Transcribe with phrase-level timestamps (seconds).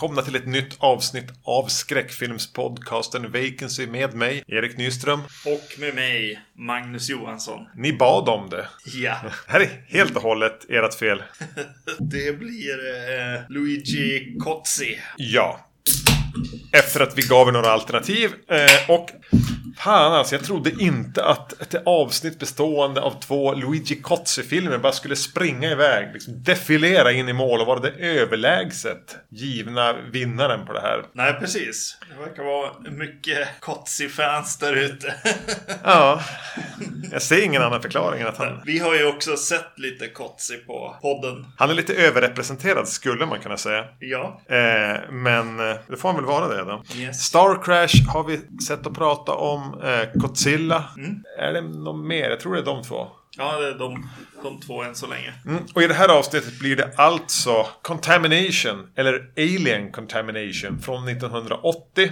[0.00, 5.20] Välkomna till ett nytt avsnitt av skräckfilmspodcasten Vacancy med mig, Erik Nyström.
[5.46, 7.66] Och med mig, Magnus Johansson.
[7.76, 8.68] Ni bad om det.
[8.84, 9.16] Ja.
[9.22, 11.22] Det här är helt och hållet ert fel.
[11.98, 14.98] Det blir eh, Luigi Cozzi.
[15.16, 15.69] Ja.
[16.72, 18.30] Efter att vi gav er några alternativ.
[18.48, 19.10] Eh, och
[19.78, 25.16] fan alltså, jag trodde inte att ett avsnitt bestående av två Luigi Cozzi-filmer bara skulle
[25.16, 26.12] springa iväg.
[26.12, 31.04] Liksom defilera in i mål och vara det överlägset givna vinnaren på det här.
[31.12, 31.98] Nej, precis.
[32.08, 35.14] Det verkar vara mycket Cozzi-fans där ute.
[35.84, 36.20] Ja,
[37.12, 38.62] jag ser ingen annan förklaring än att han...
[38.64, 41.46] Vi har ju också sett lite Cozzi på podden.
[41.56, 43.84] Han är lite överrepresenterad skulle man kunna säga.
[43.98, 44.40] Ja.
[44.48, 46.82] Eh, men eh, det får han väl vara det då.
[46.96, 47.24] Yes.
[47.24, 49.80] Star Crash har vi sett och prata om.
[49.84, 50.84] Eh, Godzilla.
[51.38, 52.30] Är det någon mer?
[52.30, 53.08] Jag tror det är de två.
[53.36, 54.08] Ja, det är de,
[54.42, 55.34] de två än så länge.
[55.46, 55.62] Mm.
[55.74, 62.10] Och i det här avsnittet blir det alltså Contamination, eller Alien Contamination från 1980.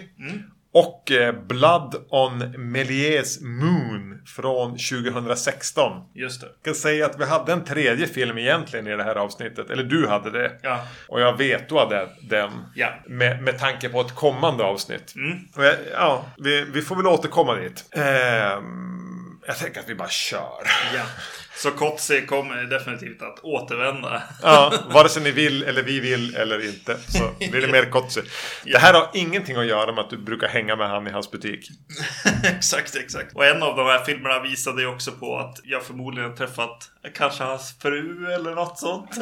[0.72, 5.92] Och eh, Blood on Méliès Moon från 2016.
[6.14, 6.46] Just det.
[6.46, 9.70] Jag kan säga att vi hade en tredje film egentligen i det här avsnittet.
[9.70, 10.52] Eller du hade det.
[10.62, 10.84] Ja.
[11.08, 12.50] Och jag vet du hade den.
[12.74, 12.88] Ja.
[13.06, 15.14] Med, med tanke på ett kommande avsnitt.
[15.16, 15.38] Mm.
[15.56, 17.84] Jag, ja, vi, vi får väl återkomma dit.
[17.92, 20.62] Ehm, jag tänker att vi bara kör.
[20.94, 21.04] Ja.
[21.62, 24.22] Så Cozzi kommer definitivt att återvända.
[24.42, 28.22] Ja, vare sig ni vill eller vi vill eller inte så blir det mer Kotze.
[28.64, 31.30] Det här har ingenting att göra med att du brukar hänga med han i hans
[31.30, 31.68] butik.
[32.44, 33.36] exakt, exakt.
[33.36, 37.44] Och en av de här filmerna visade ju också på att jag förmodligen träffat kanske
[37.44, 39.18] hans fru eller något sånt.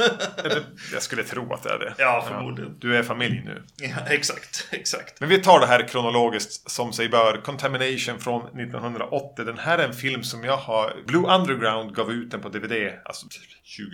[0.93, 1.95] Jag skulle tro att det är det.
[1.99, 2.77] Ja, förmodligen.
[2.79, 3.63] Du är familj nu.
[3.77, 5.21] ja, exakt, exakt.
[5.21, 7.41] Men vi tar det här kronologiskt som sig bör.
[7.45, 9.45] Contamination från 1980.
[9.45, 10.93] Den här är en film som jag har...
[11.07, 12.93] Blue Underground gav ut den på DVD.
[13.05, 13.27] Alltså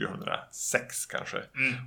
[0.06, 1.36] 2006 kanske.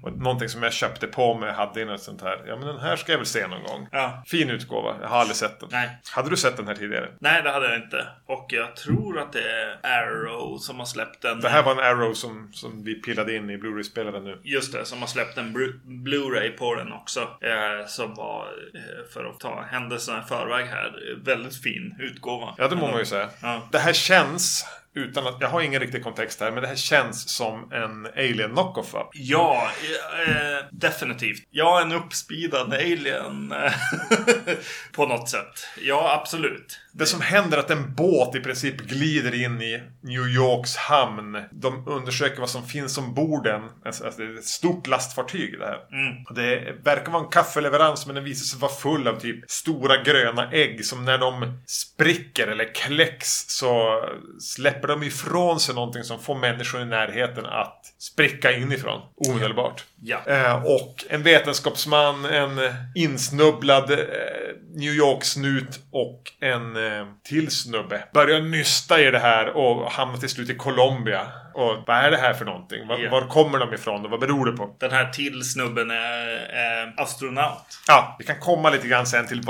[0.03, 2.43] Och någonting som jag köpte på mig hade i något sånt här.
[2.47, 3.87] Ja men den här ska jag väl se någon gång.
[3.91, 4.23] Ja.
[4.27, 4.95] Fin utgåva.
[5.01, 5.69] Jag har aldrig sett den.
[5.71, 5.89] Nej.
[6.11, 7.09] Hade du sett den här tidigare?
[7.19, 8.07] Nej, det hade jag inte.
[8.25, 11.39] Och jag tror att det är Arrow som har släppt den.
[11.41, 14.39] Det här var en Arrow som, som vi pillade in i Blu-ray-spelaren nu.
[14.43, 17.19] Just det, som har släppt en Blu- Blu-ray på den också.
[17.41, 22.55] Eh, som var, eh, för att ta händelserna i förväg här, väldigt fin utgåva.
[22.57, 23.29] Ja, det må man ju säga.
[23.41, 23.69] Ja.
[23.71, 27.29] Det här känns, utan att, jag har ingen riktig kontext här, men det här känns
[27.29, 29.09] som en Alien knockoff va?
[29.13, 29.71] Ja,
[30.27, 31.43] eh, definitivt.
[31.51, 33.51] Ja, en uppspeedad alien.
[33.51, 33.73] Eh,
[34.91, 35.67] på något sätt.
[35.81, 36.79] Ja, absolut.
[36.97, 41.37] Det som händer är att en båt i princip glider in i New Yorks hamn.
[41.51, 43.61] De undersöker vad som finns ombord den.
[43.85, 45.79] Alltså, alltså, det är ett stort lastfartyg det här.
[46.29, 50.03] Och det verkar vara en kaffeleverans men den visar sig vara full av typ stora
[50.03, 54.01] gröna ägg som när de spricker eller kläcks så
[54.39, 59.83] släpper de ifrån sig någonting som får människor i närheten att spricka inifrån omedelbart.
[60.01, 60.21] Ja.
[60.27, 63.97] Eh, och en vetenskapsman, en eh, insnubblad eh,
[64.75, 70.29] New York-snut och en eh, till snubbe börjar nysta i det här och hamnar till
[70.29, 71.21] slut i Colombia.
[71.53, 72.87] Och vad är det här för någonting?
[72.87, 73.11] Var, Ja.
[73.11, 74.75] var kommer de ifrån och vad beror det på?
[74.79, 77.79] Den här till snubben är, är astronaut.
[77.87, 79.41] Ja, vi kan komma lite grann sen till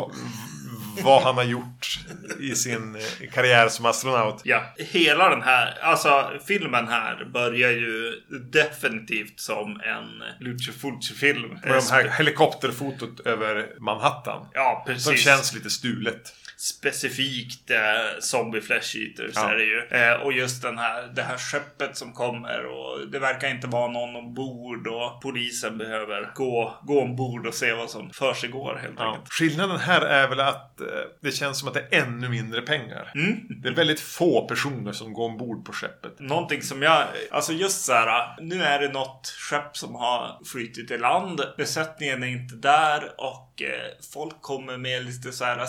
[1.04, 2.00] vad, han har gjort
[2.40, 4.42] i sin eh, karriär som astronaut.
[4.44, 8.12] Ja, hela den här, alltså filmen här börjar ju
[8.52, 11.50] definitivt som en Lucio Fulci-film.
[11.64, 14.48] Med de här helikopterfotot över Manhattan.
[14.54, 15.04] Ja, precis.
[15.04, 16.34] Som känns lite stulet.
[16.58, 17.78] Specifikt eh,
[18.20, 19.52] zombie flesh eaters Ja.
[19.52, 19.80] är det ju.
[19.92, 23.88] Eh, och just den här, det här skeppet som kommer och det verkar inte vara
[23.92, 29.06] någon ombord och polisen behöver gå, gå ombord och se vad som försiggår helt Ja.
[29.14, 29.34] enkelt.
[29.34, 30.88] Skillnaden här är väl att eh,
[31.22, 33.12] det känns som att det är ännu mindre pengar.
[33.16, 33.36] Mm.
[33.62, 36.20] Det är väldigt få personer som går ombord på skeppet.
[36.20, 40.92] Någonting som jag, alltså just så här, nu är det något skepp som har flyttit
[40.92, 41.42] i land.
[41.58, 45.66] Besättningen är inte där och eh, folk kommer med lite så här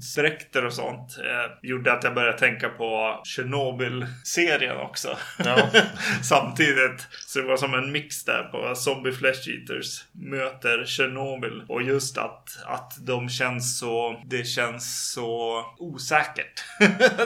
[0.00, 1.18] smittskyddsdräkter och sånt.
[1.18, 5.16] Eh, gjorde att jag började tänka på Chernobyl-serien också.
[5.38, 5.70] Ja.
[6.22, 11.62] Samtidigt så det var som en mix där på Zombie Flesh Eaters möter Chernobyl.
[11.68, 16.64] Och just att, att de känns så, det känns så osäkert.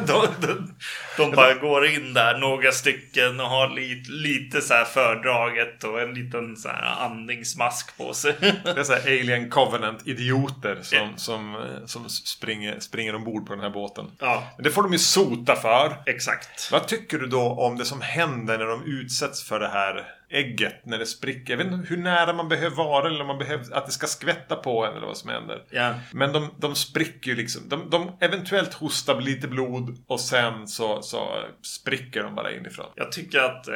[0.07, 0.75] de, de,
[1.17, 6.01] de bara går in där några stycken och har lite, lite så här fördraget och
[6.01, 8.35] en liten så här andningsmask på sig.
[8.65, 11.09] Det är så här Alien Covenant-idioter som, Ja.
[11.17, 11.57] som,
[11.87, 14.05] som springer, springer ombord på den här båten.
[14.19, 15.97] ja, Men det får de ju sota för.
[16.07, 16.73] exakt.
[16.73, 20.87] Vad tycker du då om det som händer när de utsätts för det här ägget
[20.87, 21.53] när det spricker?
[21.53, 24.07] Jag vet inte hur nära man behöver vara eller om man behöver att det ska
[24.07, 25.63] skvätta på en eller vad som händer.
[25.71, 25.95] Ja.
[26.13, 27.69] Men de, de spricker ju liksom.
[27.69, 32.87] De, de eventuellt hostar lite blod och sen så, så spricker de bara inifrån.
[32.95, 33.75] Jag tycker att eh,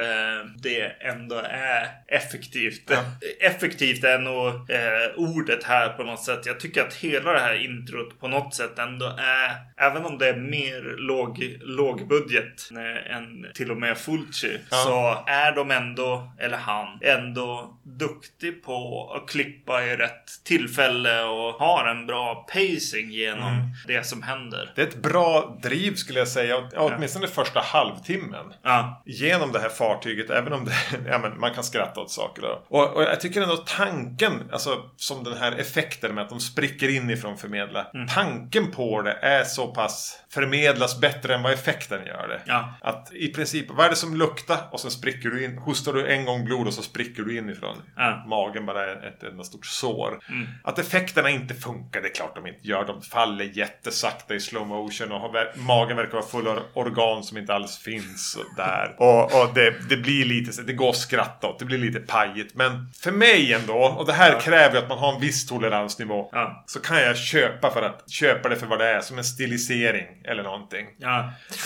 [0.62, 2.83] det ändå är är effektivt.
[2.87, 3.05] Ja.
[3.41, 6.47] Effektivt är nog eh, ordet här på något sätt.
[6.47, 10.29] Jag tycker att hela det här introt på något sätt ändå är, även om det
[10.29, 12.71] är mer låg, lågbudget
[13.11, 14.77] än till och med Fulci, ja.
[14.77, 21.52] så är de ändå, eller han, ändå duktig på att klippa i rätt tillfälle och
[21.52, 23.67] har en bra pacing genom mm.
[23.87, 24.73] det som händer.
[24.76, 27.31] Det är ett bra driv skulle jag säga, åtminstone ja.
[27.31, 28.55] första halvtimmen.
[28.62, 29.02] Ja.
[29.06, 30.73] Genom det här fartyget, även om det,
[31.11, 32.43] ja, men man kan skratta åt saker.
[32.43, 32.64] Då.
[32.69, 36.88] Och, och jag tycker ändå tanken, alltså som den här effekten med att de spricker
[36.88, 37.87] inifrån förmedla.
[37.94, 38.08] Mm.
[38.08, 42.40] Tanken på det är så pass förmedlas bättre än vad effekten gör det.
[42.47, 42.75] Ja.
[42.81, 44.58] Att i princip, vad är det som luktar?
[44.70, 47.77] Och sen spricker du in, hostar du en gång blod och så spricker du inifrån.
[47.97, 48.25] Ja.
[48.27, 50.21] Magen bara är ett enda stort sår.
[50.29, 50.47] Mm.
[50.65, 52.85] Att effekterna inte funkar, det är klart de inte gör.
[52.85, 57.39] De faller jättesakta i slow motion och har, magen verkar vara full av organ som
[57.39, 58.95] inte alls finns där.
[59.05, 62.55] Och, och det, det, blir lite, det går att skratta åt, det blir lite pajigt.
[62.55, 64.41] Men för mig ändå, och det här ja.
[64.41, 66.29] kräver att man har en viss toleransnivå.
[66.33, 66.65] Ja.
[66.67, 70.07] Så kan jag köpa för att köpa det för vad det är, som en stilisering
[70.25, 70.87] eller någonting.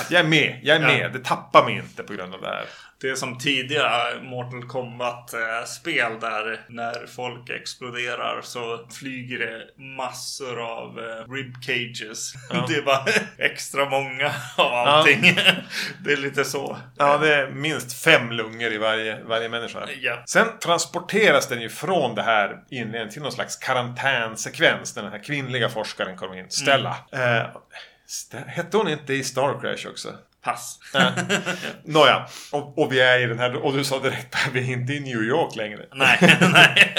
[0.00, 1.12] Att jag är med, jag är med.
[1.12, 2.65] Det tappar mig inte på grund av det här.
[3.00, 10.98] Det är som tidigare Mortal Kombat-spel där när folk exploderar så flyger det massor av
[10.98, 12.32] eh, rib cages.
[12.50, 12.66] Ja.
[12.68, 13.04] Det är bara
[13.38, 15.24] extra många av allting.
[15.24, 15.52] Ja.
[16.04, 16.76] Det är lite så.
[16.96, 19.88] Ja, det är minst fem lungor i varje, varje människa.
[20.00, 20.22] Ja.
[20.26, 24.96] Sen transporteras den ju från det här inledningen till någon slags karantänsekvens.
[24.96, 26.50] När den här kvinnliga forskaren kommer in.
[26.50, 26.96] Stella.
[27.12, 27.36] Mm.
[27.36, 27.46] Eh,
[28.46, 30.14] hette hon inte i Star Crash också?
[30.43, 30.79] Pass.
[30.94, 31.08] Äh.
[31.85, 34.73] Nåja, och, och vi är i den här, och du sa direkt att vi är
[34.73, 35.87] inte i New York längre.
[35.93, 36.19] Nej,
[36.52, 36.94] nej.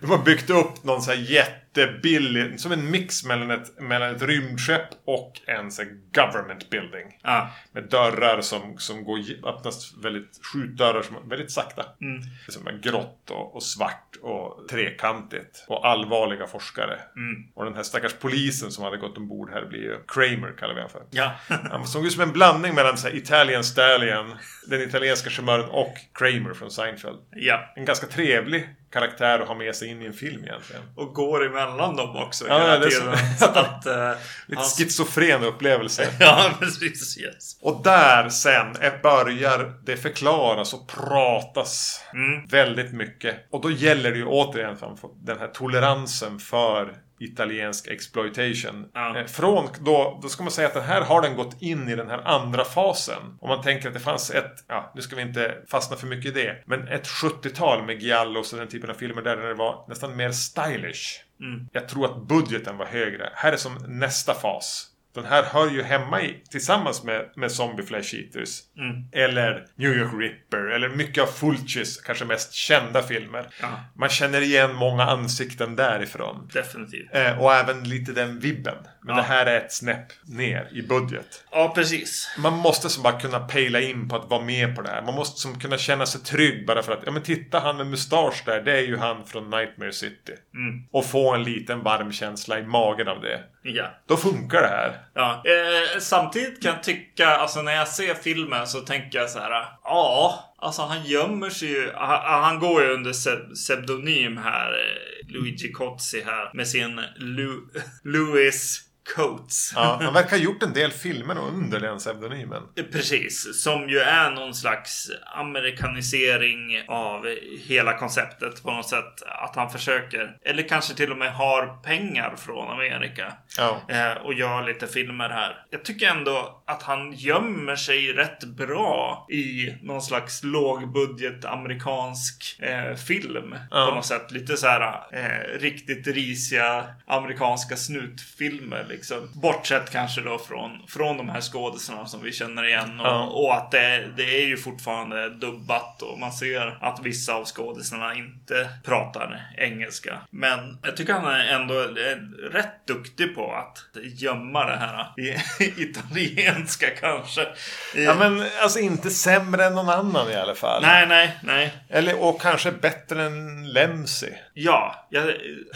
[0.00, 4.14] De har byggt upp någon sån här jätte jättebillig, som en mix mellan ett, mellan
[4.16, 5.82] ett rymdskepp och en så
[6.14, 7.18] government building.
[7.22, 7.46] Ah.
[7.72, 11.84] Med dörrar som, som går, öppnas väldigt, skjutdörrar som väldigt sakta.
[12.00, 12.22] Mm.
[12.48, 15.64] Som är grått och, och, svart och trekantigt.
[15.68, 17.00] Och allvarliga forskare.
[17.16, 17.42] Mm.
[17.54, 20.80] Och den här stackars polisen som hade gått ombord här blir ju Kramer kallar vi
[20.80, 21.02] honom för.
[21.10, 21.32] Ja.
[21.70, 24.34] Han såg ut som en blandning mellan så här, Italian Stallion,
[24.66, 27.18] den italienska charmören och Kramer från Seinfeld.
[27.30, 27.72] Ja.
[27.76, 30.82] En ganska trevlig karaktär att ha med sig in i en film egentligen.
[30.96, 33.16] Och går emellan dem också ja, hela det tiden.
[33.38, 33.92] Så, så att, uh,
[34.46, 34.78] Lite hans...
[34.78, 36.08] schizofren upplevelse.
[36.20, 37.18] ja, precis.
[37.18, 37.58] Yes.
[37.62, 42.46] Och där sen börjar det förklaras och pratas mm.
[42.46, 43.46] väldigt mycket.
[43.50, 44.76] Och då gäller det ju återigen
[45.24, 48.90] den här toleransen för italiensk exploitation.
[48.94, 49.18] Ja.
[49.18, 51.96] Eh, från då, då ska man säga att den här har den gått in i
[51.96, 53.38] den här andra fasen.
[53.40, 56.36] Om man tänker att det fanns ett, ja nu ska vi inte fastna för mycket
[56.36, 59.84] i det, men ett 70-tal med giallos och den typen av filmer där det var
[59.88, 61.24] nästan mer stylish.
[61.40, 61.68] Mm.
[61.72, 63.32] Jag tror att budgeten var högre.
[63.34, 64.86] Här är som nästa fas.
[65.18, 68.60] Den här hör ju hemma i, tillsammans med, med Zombie Flesh Eaters.
[68.78, 69.04] Mm.
[69.12, 70.58] Eller New York Ripper.
[70.58, 73.46] Eller mycket av Fulcis kanske mest kända filmer.
[73.60, 73.68] Ja.
[73.96, 76.50] Man känner igen många ansikten därifrån.
[76.52, 77.08] Definitivt.
[77.12, 78.76] Eh, och även lite den vibben.
[79.08, 79.22] Men ja.
[79.22, 81.44] det här är ett snäpp ner i budget.
[81.50, 82.30] Ja, precis.
[82.38, 85.02] Man måste som bara kunna pejla in på att vara med på det här.
[85.02, 87.86] Man måste som kunna känna sig trygg bara för att, ja men titta han med
[87.86, 90.32] mustasch där, det är ju han från Nightmare City.
[90.54, 90.84] Mm.
[90.90, 93.40] Och få en liten varm känsla i magen av det.
[93.62, 93.90] Ja.
[94.06, 94.98] Då funkar det här.
[95.14, 95.42] Ja.
[95.44, 99.50] Eh, samtidigt kan jag tycka, alltså när jag ser filmen så tänker jag så här.
[99.84, 101.92] Ja, alltså han gömmer sig ju.
[101.94, 103.12] Han, han går ju under
[103.54, 104.72] pseudonym här.
[104.72, 106.50] Eh, Luigi Cozzi här.
[106.54, 107.60] Med sin Lu
[108.04, 109.72] Louis Coates.
[109.74, 112.62] Ja, han verkar ha gjort en del filmer under den pseudonymen.
[112.92, 117.26] Precis, som ju är någon slags amerikanisering av
[117.66, 119.22] hela konceptet på något sätt.
[119.26, 123.32] Att han försöker, eller kanske till och med har pengar från Amerika.
[123.58, 123.80] Ja.
[123.88, 125.64] Eh, och gör lite filmer här.
[125.70, 132.94] Jag tycker ändå att han gömmer sig rätt bra i någon slags lågbudget amerikansk eh,
[132.94, 133.54] film.
[133.70, 133.86] Ja.
[133.86, 134.30] På något sätt.
[134.30, 138.86] Lite så här eh, riktigt risiga amerikanska snutfilmer.
[138.88, 139.28] Liksom.
[139.34, 143.00] Bortsett kanske då från, från de här skådisarna som vi känner igen.
[143.00, 143.24] Och, ja.
[143.24, 148.14] och att det, det är ju fortfarande dubbat och man ser att vissa av skådisarna
[148.14, 150.18] inte pratar engelska.
[150.30, 155.12] Men jag tycker han är ändå är rätt duktig på att gömma det här
[155.80, 156.57] italienska
[157.00, 157.46] kanske.
[157.94, 160.82] Ja men alltså inte sämre än någon annan i alla fall.
[160.82, 161.72] Nej, nej, nej.
[161.88, 164.34] Eller och kanske bättre än Lemsi.
[164.54, 165.26] Ja, jag,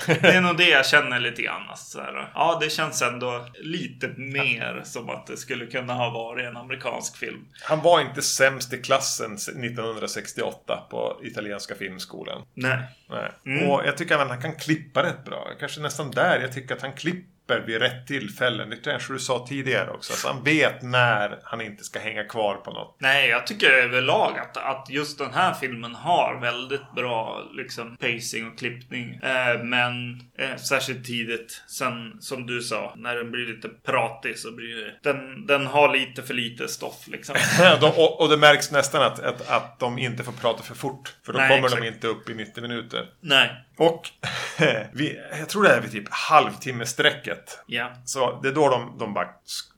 [0.06, 1.68] det är nog det jag känner lite grann.
[1.70, 2.02] Alltså,
[2.34, 7.16] ja, det känns ändå lite mer som att det skulle kunna ha varit en amerikansk
[7.16, 7.46] film.
[7.62, 12.42] Han var inte sämst i klassen 1968 på italienska filmskolan.
[12.54, 12.78] Nej.
[13.10, 13.30] Nej.
[13.46, 13.70] Mm.
[13.70, 15.48] Och jag tycker att han kan klippa rätt bra.
[15.60, 18.70] Kanske nästan där jag tycker att han klipper papper vid rätt tillfällen.
[18.70, 20.12] Det kanske du sa tidigare också.
[20.12, 22.96] Så han vet när han inte ska hänga kvar på något.
[22.98, 28.46] Nej, jag tycker överlag att, att just den här filmen har väldigt bra liksom, pacing
[28.46, 29.20] och klippning.
[29.22, 31.62] Eh, men eh, särskilt tidigt.
[31.66, 35.12] Sen som du sa, när den blir lite pratig så blir det...
[35.12, 37.36] Den, den har lite för lite stoff liksom.
[37.80, 41.14] de, och, och, det märks nästan att, att, att de inte får prata för fort.
[41.26, 41.82] För då Nej, kommer exakt.
[41.82, 43.06] de inte upp i 90 minuter.
[43.20, 43.50] Nej.
[43.76, 44.08] Och
[44.92, 47.58] vi, jag tror det är vid typ halvtimmesträcket.
[47.66, 47.92] Ja.
[48.04, 49.28] Så det är då de, de bara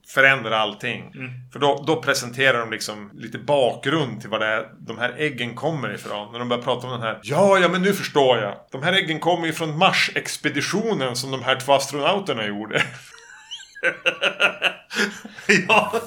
[0.07, 1.11] förändrar allting.
[1.15, 1.31] Mm.
[1.51, 5.55] För då, då, presenterar de liksom lite bakgrund till var det är de här äggen
[5.55, 6.31] kommer ifrån.
[6.31, 7.19] När de börjar prata om den här.
[7.23, 8.57] Ja, ja, men nu förstår jag.
[8.71, 12.83] De här äggen kommer ju från Mars-expeditionen som de här två astronauterna gjorde.
[15.67, 16.01] ja.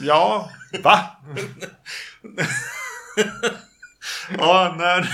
[0.00, 0.50] Ja,
[0.82, 1.00] va?
[4.38, 5.08] ja, när...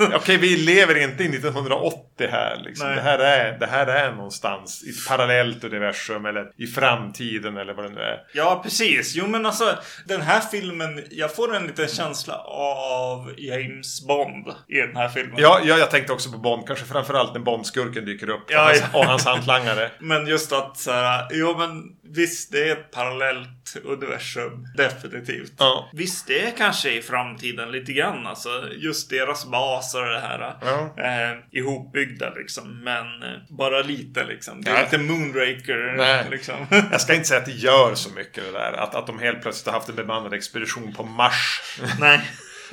[0.14, 2.62] Okej, vi lever inte i 1980 här.
[2.64, 2.88] Liksom.
[2.88, 7.74] Det, här är, det här är någonstans i ett parallellt universum eller i framtiden eller
[7.74, 8.20] vad det nu är.
[8.32, 9.14] Ja, precis.
[9.14, 11.04] Jo, men alltså den här filmen.
[11.10, 15.34] Jag får en liten känsla av James Bond i den här filmen.
[15.38, 16.66] Ja, ja jag tänkte också på Bond.
[16.66, 18.44] Kanske framförallt när Bondskurken dyker upp.
[18.48, 19.90] Ja, och, hans, och hans hantlangare.
[20.00, 21.82] men just att så här, jo men
[22.14, 24.66] visst, det är ett parallellt universum.
[24.76, 25.52] Definitivt.
[25.58, 25.90] Ja.
[25.92, 28.26] Visst, det är kanske i framtiden lite grann.
[28.26, 30.54] Alltså, just deras bas och det här.
[30.62, 30.94] Ja.
[31.04, 32.84] Eh, ihopbyggda liksom.
[32.84, 34.62] Men eh, bara lite liksom.
[34.62, 34.84] Det är ja.
[34.84, 35.94] inte Moonraker.
[35.96, 36.24] Nej.
[36.30, 36.66] Liksom.
[36.90, 38.72] Jag ska inte säga att det gör så mycket det där.
[38.72, 41.60] Att, att de helt plötsligt har haft en bemannad expedition på Mars.
[42.00, 42.20] Nej.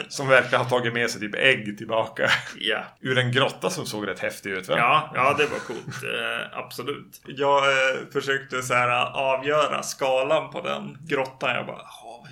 [0.09, 2.29] Som verkar ha tagit med sig typ ägg tillbaka.
[2.59, 2.83] Ja.
[3.01, 4.75] Ur en grotta som såg rätt häftig ut va?
[4.77, 6.03] Ja, ja det var coolt.
[6.03, 7.21] Eh, absolut.
[7.25, 11.55] Jag eh, försökte så här avgöra skalan på den grottan.
[11.55, 11.81] Jag bara,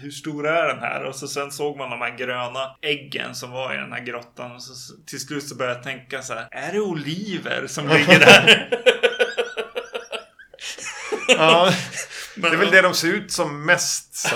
[0.02, 1.04] hur stor är den här?
[1.04, 4.52] Och så sen såg man de här gröna äggen som var i den här grottan.
[4.52, 8.20] Och så till slut så började jag tänka så här, är det oliver som ligger
[8.20, 8.70] där?
[11.28, 11.72] ja.
[12.36, 14.36] det är väl det de ser ut som mest.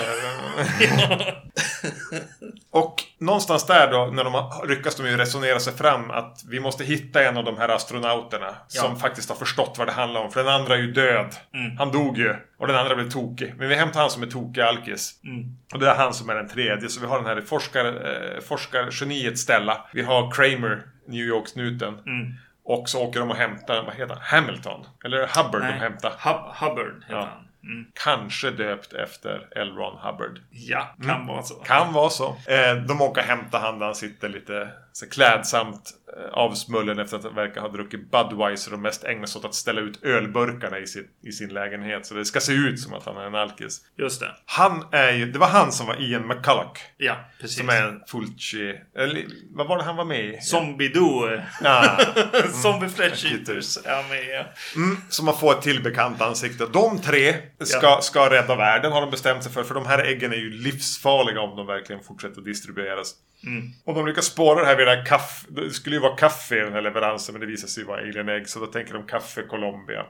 [2.70, 6.60] och någonstans där då, när de har, lyckas de ju resonera sig fram att vi
[6.60, 8.82] måste hitta en av de här astronauterna ja.
[8.82, 10.30] som faktiskt har förstått vad det handlar om.
[10.30, 11.34] För den andra är ju död.
[11.54, 11.76] Mm.
[11.76, 12.34] Han dog ju.
[12.58, 13.54] Och den andra blev tokig.
[13.58, 15.14] Men vi hämtar han som är tokig alkis.
[15.24, 15.56] Mm.
[15.72, 16.88] Och det är han som är den tredje.
[16.88, 19.86] Så vi har den här forskar, eh, forskargeniet Stella.
[19.92, 21.94] Vi har Kramer, New York-snuten.
[21.94, 22.34] Mm.
[22.64, 24.22] Och så åker de och hämtar, vad heter han?
[24.22, 24.86] Hamilton?
[25.04, 25.72] Eller Hubbard Nej.
[25.72, 26.12] de hämtar?
[26.18, 27.28] Hub Hubbard heter ja.
[27.34, 27.46] han.
[27.62, 27.86] Mm.
[27.94, 29.68] Kanske döpt efter L.
[29.68, 30.40] Ron Hubbard.
[30.50, 31.26] Ja, kan mm.
[31.26, 31.54] vara så.
[31.54, 32.28] Kan vara så.
[32.28, 35.90] Eh, de åker och hämtar han där han sitter lite så klädsamt
[36.32, 39.80] avsmullen efter att han verkar ha druckit Budweiser och mest ägnar sig åt att ställa
[39.80, 42.06] ut ölburkarna i sin, i sin lägenhet.
[42.06, 43.80] Så det ska se ut som att han är en alkis.
[43.98, 44.30] Just det.
[44.46, 46.78] Han är ju, det var han som var Ian McCulloch.
[46.96, 47.58] Ja, precis.
[47.58, 50.38] Som är Fulci, eller vad var det han var med i?
[50.38, 51.42] Zombie-Do.
[51.62, 51.98] Ja.
[52.40, 52.52] Mm.
[52.52, 54.44] Zombie Flesh Eaters är med ja.
[54.76, 56.66] Mm, så man får ett till bekant ansikte.
[56.72, 58.00] De tre ska, ja.
[58.02, 59.64] ska rädda världen har de bestämt sig för.
[59.64, 63.14] För de här äggen är ju livsfarliga om de verkligen fortsätter distribueras.
[63.46, 63.70] Mm.
[63.84, 65.46] Och de lyckas spåra det här vid här kaffe.
[65.48, 68.28] Det skulle ju vara kaffe i den här leveransen men det visar sig vara Alien
[68.28, 68.48] Egg.
[68.48, 70.06] Så då tänker de kaffe Colombia.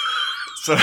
[0.66, 0.76] så...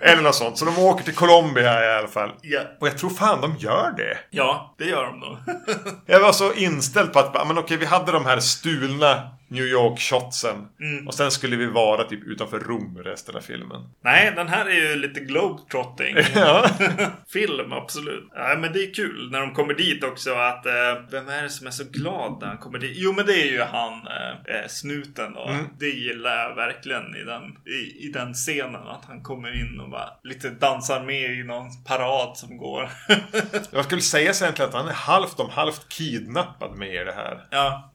[0.00, 0.58] Eller något sånt.
[0.58, 2.32] Så de åker till Colombia i alla fall.
[2.42, 2.60] Ja.
[2.80, 4.18] Och jag tror fan de gör det.
[4.30, 5.38] Ja, det gör de nog.
[6.06, 10.68] jag var så inställd på att men okej, vi hade de här stulna New York-shotsen.
[10.80, 11.08] Mm.
[11.08, 13.82] Och sen skulle vi vara typ utanför Rom resten av filmen.
[14.04, 16.16] Nej, den här är ju lite globetrotting.
[16.34, 16.70] ja.
[17.28, 18.28] Film, absolut.
[18.34, 20.66] Ja, men det är kul när de kommer dit också att...
[20.66, 20.72] Eh,
[21.10, 22.92] vem är det som är så glad när han kommer dit?
[22.94, 25.48] Jo, men det är ju han, eh, eh snuten då.
[25.48, 25.66] Mm.
[25.78, 27.42] Det gillar jag verkligen i den,
[27.74, 28.88] i, i den scenen.
[28.88, 32.90] Att han kommer in och bara lite dansar med i någon parad som går.
[33.70, 37.12] jag skulle säga så egentligen att han är halvt om halvt kidnappad med i det
[37.12, 37.46] här.
[37.50, 37.94] Ja.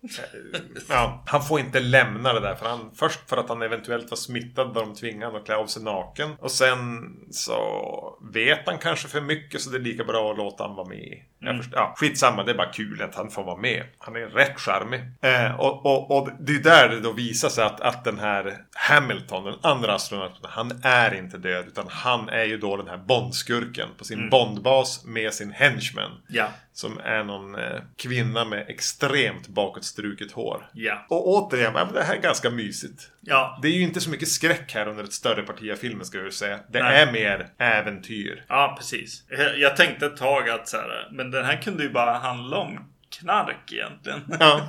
[0.89, 1.23] ja.
[1.27, 2.55] Han får inte lämna det där.
[2.55, 5.55] För han, först för att han eventuellt var smittad när de tvingade honom att klä
[5.55, 6.35] av sig naken.
[6.39, 10.63] Och sen så vet han kanske för mycket så det är lika bra att låta
[10.63, 11.17] honom vara med.
[11.41, 11.57] Mm.
[11.57, 13.83] Först, ja, skitsamma, det är bara kul att han får vara med.
[13.97, 15.01] Han är rätt charmig.
[15.21, 18.57] Eh, och, och, och, det är där det då visar sig att, att den här
[18.73, 21.67] Hamilton, den andra astronauten, han är inte död.
[21.67, 24.29] Utan han är ju då den här Bondskurken på sin mm.
[24.29, 26.11] Bondbas med sin henchman.
[26.27, 26.47] Ja.
[26.73, 30.69] Som är någon eh, kvinna med extremt bakåtstruket hår.
[30.73, 31.05] Ja.
[31.09, 33.11] Och återigen, det här är ganska mysigt.
[33.21, 33.59] Ja.
[33.61, 36.17] Det är ju inte så mycket skräck här under ett större parti av filmen ska
[36.17, 36.59] jag säga.
[36.69, 37.01] Det Nej.
[37.01, 38.45] är mer äventyr.
[38.47, 39.23] Ja, precis.
[39.57, 42.90] Jag tänkte ett tag att så här, men den här kunde ju bara handla om
[43.19, 44.21] knark egentligen.
[44.39, 44.67] Ja.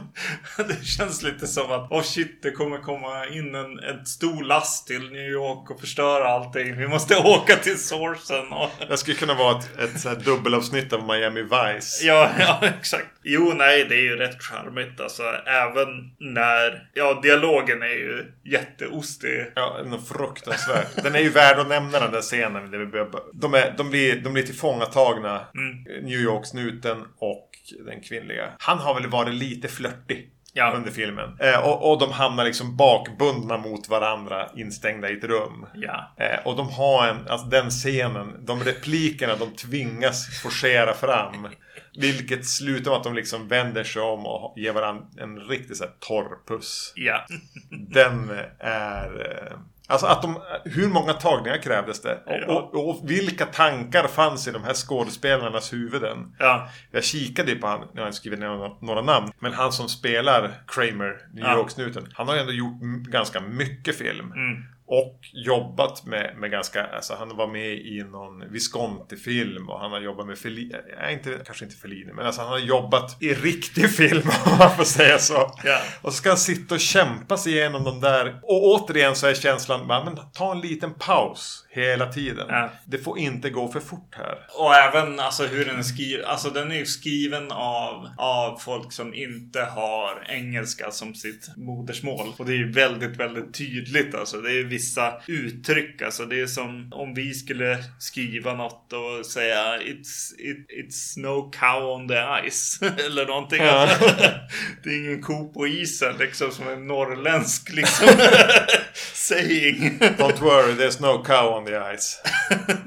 [0.57, 4.87] det känns lite som att oh shit, det kommer komma in en, en stor last
[4.87, 6.77] till New York och förstöra allting.
[6.77, 8.53] Vi måste åka till sourcen.
[8.53, 8.71] Och...
[8.89, 12.07] Det skulle kunna vara ett, ett så här dubbelavsnitt av Miami Vice.
[12.07, 13.09] Ja, ja, exakt.
[13.25, 15.01] Jo, nej, det är ju rätt charmigt.
[15.01, 16.91] Alltså, även när...
[16.95, 19.47] Ja, dialogen är ju jätteostig.
[19.55, 20.87] Ja, den fruktansvärd.
[21.03, 22.71] Den är ju värd att nämna den där scenen.
[22.71, 25.47] Där vi börjar, de, är, de, blir, de blir tillfångatagna.
[25.55, 26.05] Mm.
[26.05, 27.49] New York-snuten och
[27.87, 28.32] den kvinnliga.
[28.59, 30.29] Han har väl varit lite flörtig.
[30.55, 30.73] Ja.
[30.77, 31.37] Under filmen.
[31.41, 35.67] Eh, och, och de hamnar liksom bakbundna mot varandra instängda i ett rum.
[35.75, 36.15] Ja.
[36.17, 41.49] Eh, och de har en, alltså den scenen, de replikerna de tvingas forcera fram.
[41.99, 45.85] Vilket slutar med att de liksom vänder sig om och ger varandra en riktigt så
[45.85, 46.93] här torr puss.
[46.97, 47.27] Ja.
[47.71, 49.47] Den är...
[49.51, 49.59] eh,
[49.89, 52.15] Alltså att de, hur många tagningar krävdes det?
[52.27, 52.47] Och, Ja.
[52.73, 56.35] och, och vilka tankar fanns i de här skådespelarnas huvuden?
[56.39, 56.69] Ja.
[56.91, 59.33] Jag kikade ju på han, jag har inte skrivit ner några, några namn.
[59.39, 61.57] Men han som spelar Kramer, New Ja.
[61.57, 62.09] York-snuten.
[62.15, 64.33] Han har ju ändå gjort ganska mycket film.
[64.33, 64.63] Mm.
[64.93, 70.01] Och jobbat med, med ganska, alltså han var med i någon Visconti-film och han har
[70.01, 73.91] jobbat med Fellini, nej inte, kanske inte Fellini, men alltså han har jobbat i riktig
[73.91, 75.51] film om man får säga så.
[75.65, 75.81] Ja.
[76.03, 78.41] Och så ska han sitta och kämpa sig igenom de där.
[78.43, 82.47] Och återigen så är känslan, men ta en liten paus hela tiden.
[82.49, 82.71] Ja.
[82.85, 84.39] Det får inte gå för fort här.
[84.59, 86.25] Och även alltså hur den är skriven.
[86.25, 92.33] Alltså den är ju skriven av, av folk som inte har engelska som sitt modersmål.
[92.37, 94.41] Och det är ju väldigt, väldigt tydligt alltså.
[94.41, 96.03] Det är vissa uttryck.
[96.03, 101.51] Alltså det är som om vi skulle skriva något och säga It's, it, it's no
[101.51, 102.83] cow on the ice.
[103.07, 103.63] Eller någonting.
[103.63, 103.89] Ja.
[104.85, 108.09] det är ingen ko på isen liksom som en norrländsk liksom
[109.15, 109.99] saying.
[109.99, 112.23] Don't worry, there's no cow on the ice.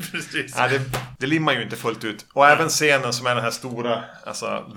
[0.12, 0.55] Precis.
[0.58, 0.82] Nej, det,
[1.20, 2.25] det limmar ju inte fullt ut.
[2.34, 4.74] Och även scenen som är den här stora, alltså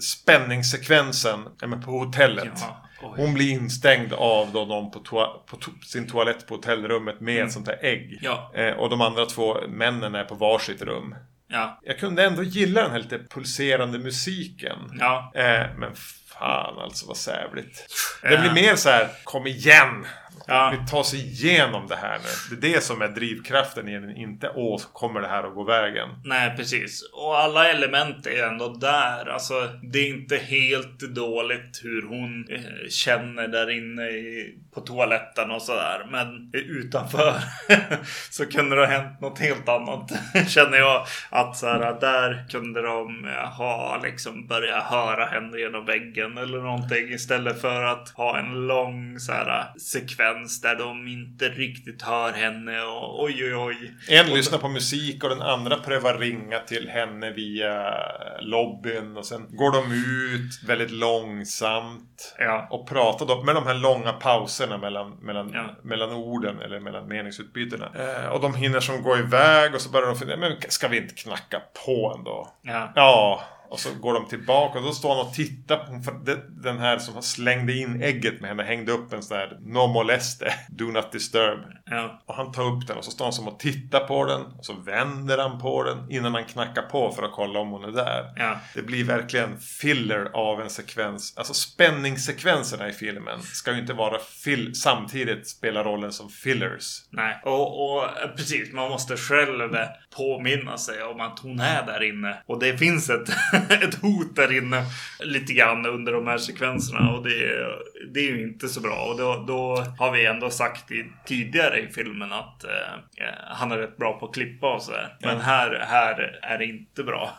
[0.00, 1.44] spänningssekvensen
[1.84, 2.52] på hotellet.
[2.54, 2.84] Ja.
[3.00, 7.44] Hon blir instängd av då någon på, toa, på to, sin toalett på hotellrummet med
[7.44, 8.18] ett sånt här ägg.
[8.22, 8.52] Ja.
[8.54, 11.14] Eh, och de andra två männen är på varsitt rum.
[11.50, 11.80] Ja.
[11.82, 14.78] Jag kunde ändå gilla den här lite pulserande musiken.
[14.98, 15.32] Ja.
[15.34, 15.94] Eh, men
[16.38, 17.86] fan alltså vad sävligt.
[18.22, 18.40] Det Ja.
[18.40, 20.06] blir mer så här, kom igen!
[20.48, 20.74] Ja.
[20.80, 22.56] Vi tar oss igenom det här nu.
[22.56, 24.16] Det är det som är drivkraften i den.
[24.16, 26.08] Inte åh, kommer det här att gå vägen.
[26.24, 27.02] Nej, precis.
[27.12, 29.26] Och alla element är ändå där.
[29.26, 35.50] Alltså, det är inte helt dåligt hur hon eh, känner där inne i, på toaletten
[35.50, 36.06] och sådär.
[36.10, 37.34] Men utanför
[38.30, 40.10] så kunde det ha hänt något helt annat.
[40.48, 45.84] Känner jag att så här, där kunde de eh, ha liksom börjat höra henne genom
[45.84, 51.48] väggen eller någonting istället för att ha en lång så här sekvens där de inte
[51.48, 53.92] riktigt hör henne och oj oj oj.
[54.08, 57.94] En lyssnar på musik och den andra prövar ringa till henne via
[58.40, 59.16] lobbyn.
[59.16, 62.34] Och sen går de ut väldigt långsamt.
[62.38, 62.66] Ja.
[62.70, 65.64] Och pratar då med de här långa pauserna mellan, mellan, Ja.
[65.82, 67.88] mellan orden eller mellan meningsutbytena.
[67.94, 70.96] Eh, och de hinner som gå iväg och så börjar de fundera, men ska vi
[70.96, 72.48] inte knacka på ändå?
[72.62, 72.92] Ja.
[72.94, 76.98] Ja, och så går de tillbaka och då står han och tittar på den här
[76.98, 81.12] som slängde in ägget med henne hängde upp en sån där No moleste, Do not
[81.12, 81.58] disturb.
[81.84, 82.22] Ja.
[82.26, 84.64] Och han tar upp den och så står han som och tittar på den och
[84.64, 87.92] så vänder han på den innan han knackar på för att kolla om hon är
[87.92, 88.32] där.
[88.36, 88.60] Ja.
[88.74, 91.34] Det blir verkligen filler av en sekvens.
[91.36, 97.02] Alltså spänningssekvenserna i filmen ska ju inte vara fill samtidigt spela rollen som fillers.
[97.10, 98.72] Nej, och, och eh, precis.
[98.72, 99.76] Man måste själv
[100.16, 102.42] påminna sig om att hon är där inne.
[102.46, 103.28] Och det finns ett,
[103.82, 104.84] ett hot där inne
[105.20, 107.10] lite grann under de här sekvenserna.
[107.12, 107.78] Och det, är-
[108.14, 109.04] det är ju inte så bra.
[109.04, 112.70] Och då, då har vi ändå sagt i, tidigare i filmen att eh,
[113.16, 115.16] eh, han är rätt bra på att klippa och sådär.
[115.20, 117.30] Men här, här är det inte bra.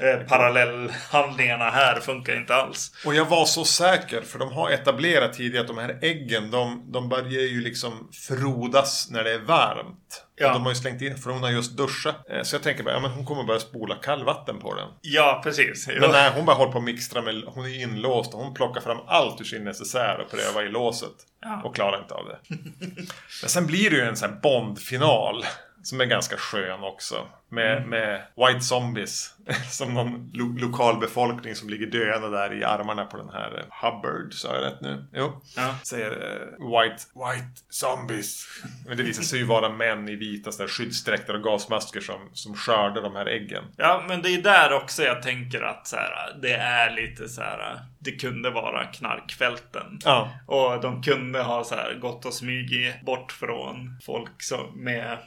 [0.00, 2.92] Eh, parallellhandlingarna här funkar inte alls.
[3.06, 6.92] Och jag var så säker, för de har etablerat tidigare att de här äggen, de,
[6.92, 10.22] de börjar ju liksom frodas när det är varmt.
[10.38, 10.52] Ja.
[10.52, 12.16] De har ju slängt in, för hon har just duschat.
[12.30, 14.88] Eh, Så jag tänker bara, ja men hon kommer börja spola kallvatten på den.
[15.00, 15.88] Ja, precis.
[16.00, 18.80] Men nej, hon bara håller på att mixtra med, hon är inlåst och hon plockar
[18.80, 21.12] fram allt ur sin necessär och prövar i låset.
[21.42, 21.62] Ja.
[21.64, 22.38] Och klarar inte av det.
[23.42, 25.44] Men sen blir det ju en sån här Bond-final.
[25.82, 27.26] Som är ganska skön också.
[27.50, 27.88] Med, Mm.
[27.90, 29.30] med White Zombies.
[29.70, 34.34] Som någon lo lokalbefolkning som ligger döende där i armarna på den här eh, Hubbard.
[34.34, 35.06] Sa jag rätt nu?
[35.12, 35.42] Jo.
[35.56, 35.74] Ja.
[35.88, 38.46] Säger eh, White, White Zombies.
[38.86, 43.02] Men det visar sig ju vara män i vita skyddsdräkter och gasmasker som, som skördar
[43.02, 43.64] de här äggen.
[43.76, 47.40] Ja, men det är där också jag tänker att så här, det är lite så
[47.40, 47.80] här.
[47.98, 49.98] Det kunde vara knarkfälten.
[50.04, 50.30] Ja.
[50.46, 55.18] Och de kunde ha så här gått och smugit bort från folk som med,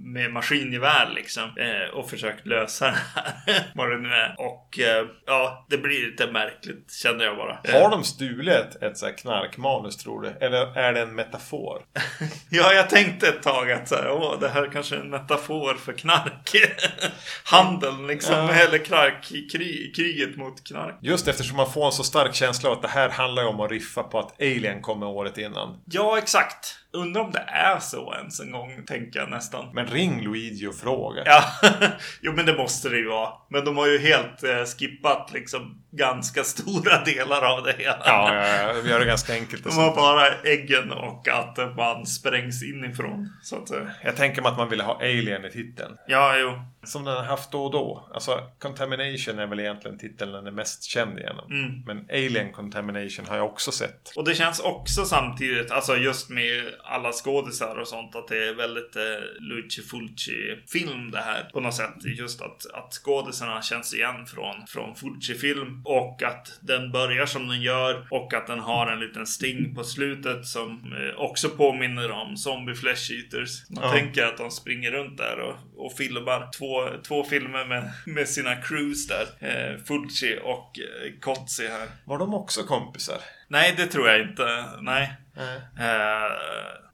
[0.00, 1.42] med maskingevär liksom.
[1.42, 3.61] eh, och försökt lösa det här.
[3.74, 4.34] vad det nu är.
[4.38, 7.58] Och eh, ja, det blir lite märkligt känner jag bara.
[7.80, 10.28] Har de stulit ett så här knarkmanus tror du?
[10.46, 11.82] Eller är det en metafor?
[12.50, 15.74] Ja, jag tänkte ett tag att så här, åh, det här kanske är en metafor
[15.74, 16.50] för knark.
[17.44, 18.52] Handeln liksom, Ja.
[18.52, 20.98] eller knark i krig, kriget mot knark.
[21.00, 23.60] Just eftersom man får en så stark känsla av att det här handlar ju om
[23.60, 25.80] att riffa på att Alien kommer året innan.
[25.84, 26.78] Ja, exakt.
[26.92, 29.74] Undrar om det är så ens en gång, tänker jag nästan.
[29.74, 31.22] Men ring Luigi och fråga.
[31.24, 31.44] Ja,
[32.20, 33.32] jo men det måste det ju vara.
[33.50, 38.02] Men de har ju helt eh, skippat liksom ganska stora delar av det hela.
[38.04, 39.64] Ja, ja, ja, vi gör det ganska enkelt.
[39.64, 43.28] De har bara äggen och att man sprängs inifrån.
[43.42, 45.96] Så att, eh, Jag tänker mig att man ville ha Alien i titeln.
[46.06, 46.62] ja, jo.
[46.84, 48.08] Som den har haft då och då.
[48.14, 51.50] Alltså, Contamination är väl egentligen titeln den är mest känd igenom.
[51.52, 51.82] Mm.
[51.86, 54.12] Men Alien Contamination har jag också sett.
[54.16, 58.54] Och det känns också samtidigt, alltså just med alla skådisar och sånt, att det är
[58.54, 59.02] väldigt eh,
[59.40, 61.50] Luigi Fulci-film det här.
[61.52, 61.94] På något sätt.
[62.04, 65.81] Just att, att skådisarna känns igen från, från Fulci-film.
[65.84, 68.06] Och att den börjar som den gör.
[68.10, 72.74] Och att den har en liten sting på slutet som eh, också påminner om Zombie
[72.74, 73.70] Flesh Eaters.
[73.70, 73.92] Man Ja.
[73.92, 78.54] tänker att de springer runt där och, och filmar två, två filmer med, med sina
[78.56, 79.26] crews där.
[79.40, 81.88] Eh, Fulci och eh, Kotzi här.
[82.04, 83.16] Var de också kompisar?
[83.48, 84.64] Nej, det tror jag inte.
[84.80, 85.12] Nej.
[85.36, 86.32] Eh,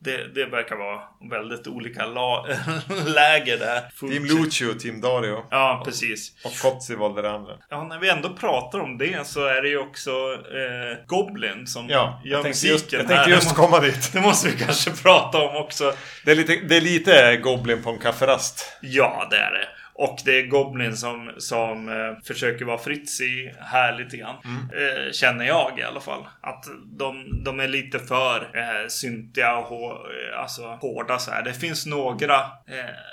[0.01, 2.07] det, det verkar vara väldigt olika
[3.07, 4.09] läger där.
[4.09, 5.44] Team Lucio och Team Dario.
[5.51, 6.33] Ja, precis.
[6.44, 7.53] Och Kotzi valde det andra.
[7.70, 11.88] Ja, när vi ändå pratar om det så är det ju också eh, Goblin som
[11.88, 13.07] Ja, gör jag musiken just, jag här.
[13.09, 14.12] tänkte just komma dit.
[14.12, 15.94] Det måste vi kanske prata om också.
[16.24, 18.72] Det är lite, det är lite Goblin på en kafferast.
[18.81, 19.68] Ja, det är det.
[20.00, 24.34] Och det är Goblin som, som eh, försöker vara Fritzi här lite grann.
[24.46, 26.24] Eh, känner jag i alla fall.
[26.42, 26.64] Att
[26.98, 31.42] de, de är lite för eh, syntiga och hår, eh, alltså, hårda så här.
[31.42, 32.34] Det finns några...
[32.34, 32.44] Eh,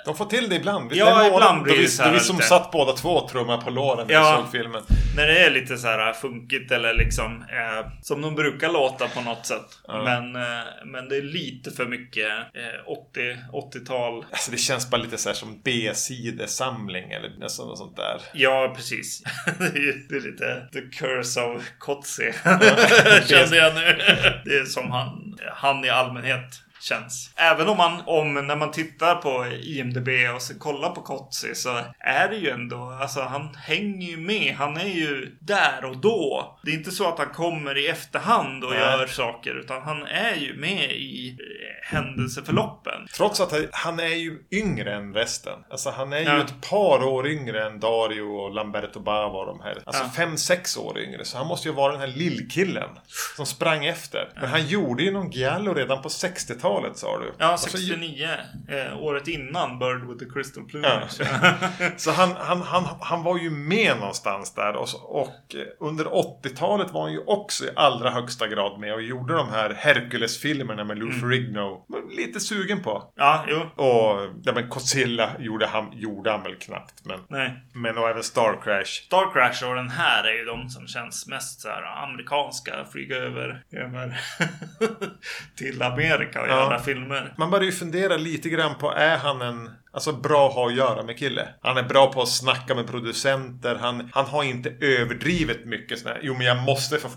[0.04, 0.92] De får till det ibland.
[0.94, 3.28] Ja, Det ibland blir det så här då vi som lite- satt båda två och
[3.30, 4.42] trummade på låren när Ja.
[4.42, 4.82] såg filmen.
[5.16, 9.20] när det är lite så här funkigt eller liksom eh, som de brukar låta på
[9.20, 9.66] något sätt.
[9.86, 10.02] Ja.
[10.04, 14.24] Men, eh, men det är lite för mycket eh, 80, 80-tal.
[14.30, 15.60] Alltså det känns bara lite så här som
[16.76, 18.20] B-sidesamling eller nästan något sånt där.
[18.32, 19.22] Ja, precis.
[19.58, 22.32] det, är, ju- det är lite the curse of Kotze.
[23.28, 23.80] Kände jag nu.
[24.44, 27.30] det är som han, han i allmänhet känns.
[27.36, 31.80] Även om man, om när man tittar på IMDB och så kollar på Kotze så
[31.98, 34.54] är det ju ändå, alltså han hänger ju med.
[34.54, 36.58] Han är ju där och då.
[36.62, 38.78] Det är inte så att han kommer i efterhand och Nej.
[38.80, 43.06] gör saker utan han är ju med i eh, händelseförloppen.
[43.16, 45.58] Trots att han- han är ju yngre än resten.
[45.70, 46.40] Alltså han är ju Ja.
[46.40, 49.78] ett par år yngre än Dario och Lamberto Bava och de här.
[49.84, 50.10] Alltså Ja.
[50.16, 51.24] fem, sex år yngre.
[51.24, 52.88] Så han måste ju vara den här lillkillen
[53.36, 54.28] som sprang efter.
[54.40, 57.32] Men han gjorde ju någon giallo redan på 60-talet sa du.
[57.38, 58.28] Ja, Alltså, 69.
[58.68, 61.12] Eh, året innan Bird with the Crystal Plumage.
[61.96, 64.76] Så han, han, han, han var ju med någonstans där.
[64.76, 68.94] Och, så, och eh, under 80-talet var han ju också i allra högsta grad med
[68.94, 71.84] och gjorde de här Hercules-filmerna med Lou Ferrigno.
[71.88, 73.12] Var Lite sugen på.
[73.16, 73.84] ja, jo.
[73.84, 77.04] Och ja, men Godzilla gjorde han, gjorde han väl knappt.
[77.04, 77.52] Men, Nej.
[77.72, 78.84] men och även Star Crash.
[79.06, 82.72] Star Crash och den här är ju de som känns mest så här amerikanska.
[82.92, 84.20] Flyga över, över
[85.56, 86.55] till Amerika och Ja.
[86.56, 87.34] Göra filmer.
[87.38, 90.74] Man börjar ju fundera lite grann på, är han en alltså, bra att ha att
[90.74, 91.48] göra med kille?
[91.62, 93.74] Han är bra på att snacka med producenter.
[93.74, 97.08] Han, han har inte överdrivet mycket sån här, jo men jag måste få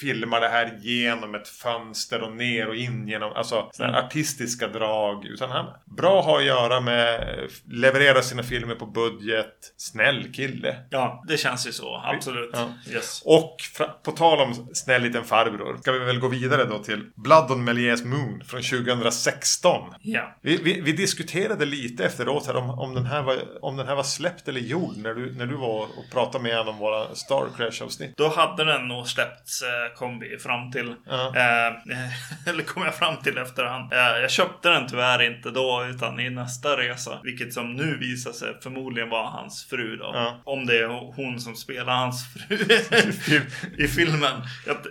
[0.00, 4.68] filma det här genom ett fönster och ner och in genom, alltså såna här artistiska
[4.68, 5.24] drag.
[5.24, 7.38] Utan han bra att ha att göra med,
[7.70, 10.76] leverera sina filmer på budget, snäll kille.
[10.90, 12.02] Ja, det känns ju så.
[12.04, 12.50] Absolut.
[12.52, 12.72] Ja.
[12.92, 13.22] Yes.
[13.24, 13.56] Och
[14.02, 17.64] på tal om snäll liten farbror ska vi väl gå vidare då till Blood on
[17.64, 19.94] Melies Moon från 2016.
[20.00, 20.36] Ja.
[20.42, 23.94] Vi, vi, vi diskuterade lite efteråt här om, om, den här var, om den här
[23.94, 27.14] var släppt eller gjord när du, när du var och pratade med honom om våra
[27.14, 28.16] Star Crash-avsnitt.
[28.16, 30.94] Då hade den nog släppts, eh, kom vi fram till.
[31.06, 31.32] Ja.
[31.36, 31.74] Eh,
[32.50, 33.92] eller kom jag fram till efterhand.
[33.92, 37.20] Eh, jag köpte den tyvärr inte då, utan i nästa resa.
[37.22, 40.10] Vilket som nu visar sig förmodligen var hans fru då.
[40.14, 40.40] Ja.
[40.44, 42.56] Om det är hon som spelar hans fru
[43.84, 44.42] i filmen.
[44.66, 44.82] Jag, eh,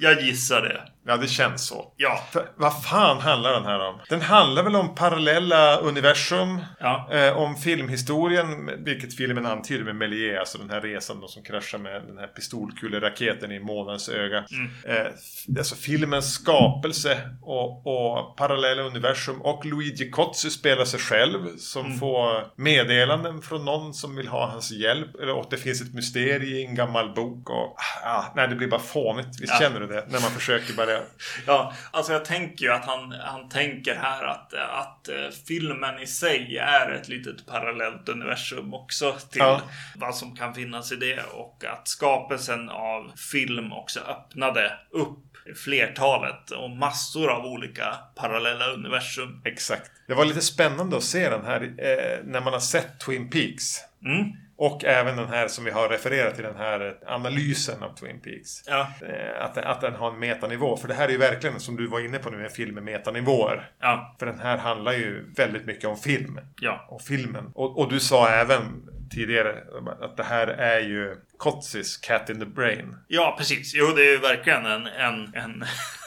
[0.00, 0.80] jag gissar det.
[1.06, 1.92] Ja, det känns så.
[1.96, 2.28] Ja.
[2.32, 4.00] För, vad fan handlar den här om?
[4.08, 6.60] Den handlar väl om parallella universum.
[6.80, 7.08] Ja.
[7.12, 11.78] Eh, om filmhistorien, vilket filmen antyder med Méliès, alltså den här resan då som kraschar
[11.78, 14.43] med den här pistolkuleraketen i månens öga.
[14.50, 14.70] Mm.
[14.84, 15.12] Eh,
[15.58, 19.42] alltså filmens skapelse och, och parallella universum.
[19.42, 21.98] Och Luigi Cozzi spelar sig själv som mm.
[21.98, 25.14] får meddelanden från någon som vill ha hans hjälp.
[25.22, 27.50] Eller att det finns ett mysterium i en gammal bok.
[27.50, 29.40] Och, ah, nej, det blir bara fånigt.
[29.40, 29.58] Visst ja.
[29.60, 30.04] känner du det?
[30.08, 30.90] När man försöker bara...
[31.46, 36.06] ja, alltså jag tänker ju att han, han tänker här att, att uh, filmen i
[36.06, 39.60] sig är ett litet parallellt universum också till ja.
[39.96, 41.22] vad som kan finnas i det.
[41.32, 44.00] Och att skapelsen av film också
[44.34, 45.18] öppnade upp
[45.64, 49.42] flertalet och massor av olika parallella universum.
[49.44, 49.90] Exakt.
[50.06, 53.80] Det var lite spännande att se den här eh, när man har sett Twin Peaks.
[54.04, 54.32] Mm.
[54.56, 58.62] Och även den här som vi har refererat till, den här analysen av Twin Peaks.
[58.66, 58.88] Ja.
[59.02, 60.76] Eh, att, att den har en metanivå.
[60.76, 62.82] För det här är ju verkligen, som du var inne på nu, en film med
[62.82, 63.70] metanivåer.
[63.80, 64.16] Ja.
[64.18, 66.40] För den här handlar ju väldigt mycket om film.
[66.60, 66.86] Ja.
[66.88, 67.50] Och filmen.
[67.54, 69.62] Och, och du sa även tidigare
[70.00, 72.96] att det här är ju Kotsis Cat in the Brain.
[73.08, 73.74] Ja, precis.
[73.74, 75.64] Jo, det är ju verkligen en, en, en,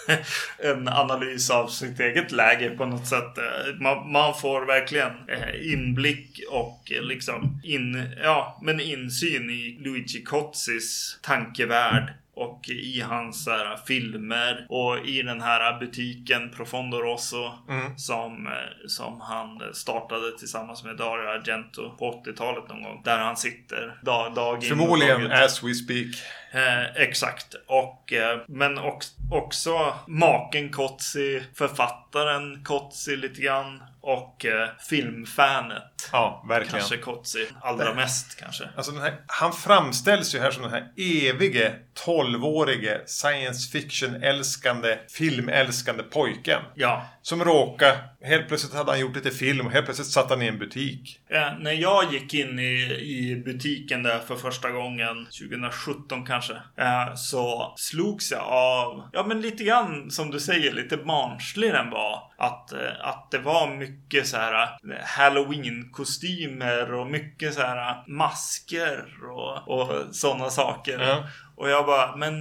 [0.57, 3.37] en analys av sitt eget läge på något sätt.
[3.37, 9.77] Eh, man, man får verkligen eh, inblick och eh, liksom in, ja, men insyn i
[9.81, 17.51] Luigi Kotsis tankevärld och i hans här, filmer och i den här butiken Profondo Rosso
[17.69, 17.97] mm.
[17.97, 23.01] som, eh, som han startade tillsammans med Dario Argento på 80-talet någon gång.
[23.03, 26.15] Där han sitter dag, dag in Förmodligen as we speak.
[26.51, 27.55] Eh, exakt.
[27.67, 36.09] Och, eh, men också, också maken Kotzi, författaren Kotzi lite grann och eh, filmfanet.
[36.11, 36.79] Ja, verkligen.
[36.79, 38.69] Kanske Kotzi allra mest kanske.
[38.75, 46.61] Alltså här, han framställs ju här som den här evige 12-årige science fiction-älskande, filmälskande pojken.
[46.75, 47.05] Ja.
[47.21, 50.47] Som råkade, helt plötsligt hade han gjort lite film och helt plötsligt satt han i
[50.47, 51.19] en butik.
[51.29, 57.15] Ja, när jag gick in i, i butiken där för första gången, 2017 kanske, eh,
[57.15, 62.31] så slogs jag av, ja men lite grann som du säger, lite barnslig den var.
[62.37, 69.05] Att, eh, att det var mycket så här eh, halloween-kostymer och mycket så här masker
[69.31, 70.99] och, och sådana saker.
[70.99, 71.23] Ja.
[71.57, 72.35] Och jag bara, men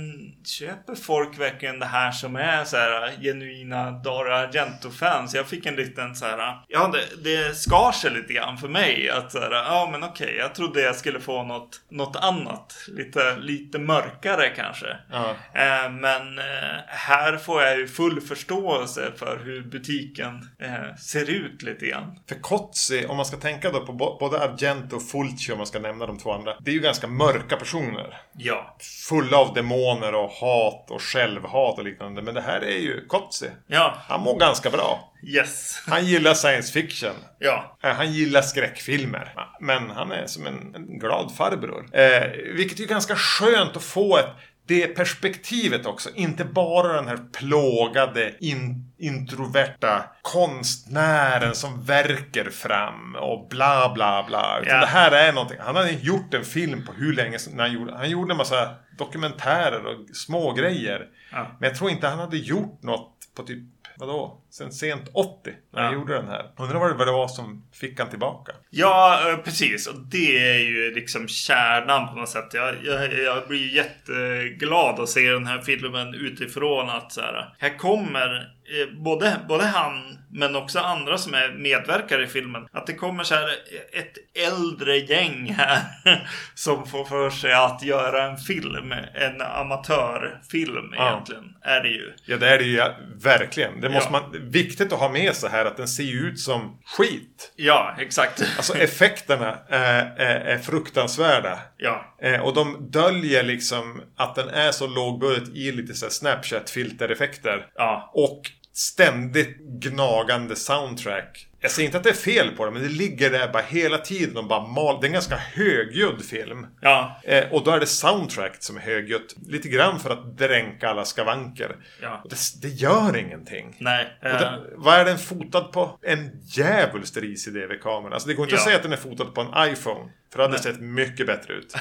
[0.45, 5.35] köper folk verkligen det här som är så här genuina Dario Argento-fans?
[5.35, 9.11] Jag fick en liten så här, ja det, det skar sig lite grann för mig.
[9.11, 12.75] Att så här, ja men okej, okay, jag trodde jag skulle få något, något annat.
[12.89, 14.97] Lite, lite mörkare kanske.
[15.13, 15.31] Ja.
[15.55, 21.63] Eh, men eh, här får jag ju full förståelse för hur butiken eh, ser ut
[21.63, 22.19] lite grann.
[22.29, 25.79] För Kotzi, om man ska tänka då på både Argento och Fulci, om man ska
[25.79, 26.55] nämna de två andra.
[26.61, 28.17] Det är ju ganska mörka personer.
[28.33, 28.77] Ja
[29.09, 32.23] fulla av demoner och hat och självhat och liknande.
[32.23, 33.51] Men det här är ju Kotzi.
[33.66, 33.95] Ja.
[34.09, 35.12] Han mår ganska bra.
[35.27, 35.83] Yes.
[35.87, 37.14] Han gillar science fiction.
[37.38, 37.77] Ja.
[37.83, 39.35] Eh, han gillar skräckfilmer.
[39.61, 41.88] Men han är som en, en glad farbror.
[41.92, 44.27] Eh, vilket är ganska skönt att få ett
[44.67, 46.11] det perspektivet också.
[46.15, 54.59] Inte bara den här plågade, in, introverta konstnären som verkar fram och bla bla bla.
[54.63, 54.81] Utan yeah.
[54.81, 55.59] det här är någonting.
[55.61, 57.97] Han hade gjort en film på hur länge som han gjorde.
[57.97, 61.07] Han gjorde en massa dokumentärer och små grejer.
[61.33, 61.57] Ja.
[61.61, 65.81] Men jag tror inte han hade gjort något på typ vadå, sen sent 80 när
[65.81, 65.87] ja.
[65.87, 66.51] han gjorde den här.
[66.59, 68.53] Undrar vad det var som fick han tillbaka.
[68.71, 69.87] Ja, eh, precis.
[69.87, 72.55] Och det är ju liksom kärnan på något sätt.
[72.55, 77.79] Jag, jag, jag blir jätteglad att se den här filmen utifrån att så här, här
[77.79, 78.56] kommer
[79.05, 82.69] både, både han men också andra som är medverkare i filmen.
[82.73, 83.49] Att det kommer så här
[83.93, 84.15] ett
[84.49, 85.81] äldre gäng här
[86.55, 88.93] som får för sig att göra en film.
[89.15, 91.11] En amatörfilm ja.
[91.11, 91.45] egentligen.
[91.63, 92.13] Är det ju.
[92.25, 92.83] Ja det är det ju
[93.23, 93.81] verkligen.
[93.81, 94.21] Det måste ja.
[94.21, 97.53] man, viktigt att ha med sig här att den ser ut som skit.
[97.57, 98.43] Ja exakt.
[98.57, 101.59] Alltså effekterna är, är, är fruktansvärda.
[101.79, 102.17] Ja.
[102.23, 107.67] Eh, och de döljer liksom att den är så lågbudget i lite så Snapchat filtereffekter.
[107.75, 108.11] Ja.
[108.15, 108.41] Och
[108.73, 111.49] ständigt gnagande soundtrack.
[111.67, 113.99] Jag säger inte att det är fel på det, men det ligger där bara hela
[113.99, 115.01] tiden och bara mal.
[115.01, 116.67] Det är en ganska högljudd film.
[116.81, 117.21] Ja.
[117.25, 119.37] Eh, och då är det soundtrack som är högljutt.
[119.47, 121.77] Lite grann för att dränka alla skavanker.
[122.03, 122.25] Ja.
[122.31, 123.77] Det, det gör ingenting.
[123.79, 124.05] Nej.
[124.27, 124.33] Uh...
[124.33, 125.99] Den, vad är den fotad på?
[126.03, 128.15] En djävulskt risig DV-kamera.
[128.15, 128.59] Alltså det går inte ja.
[128.59, 130.11] att säga att den är fotad på en iPhone.
[130.33, 130.63] För det hade Nej.
[130.63, 131.75] sett mycket bättre ut.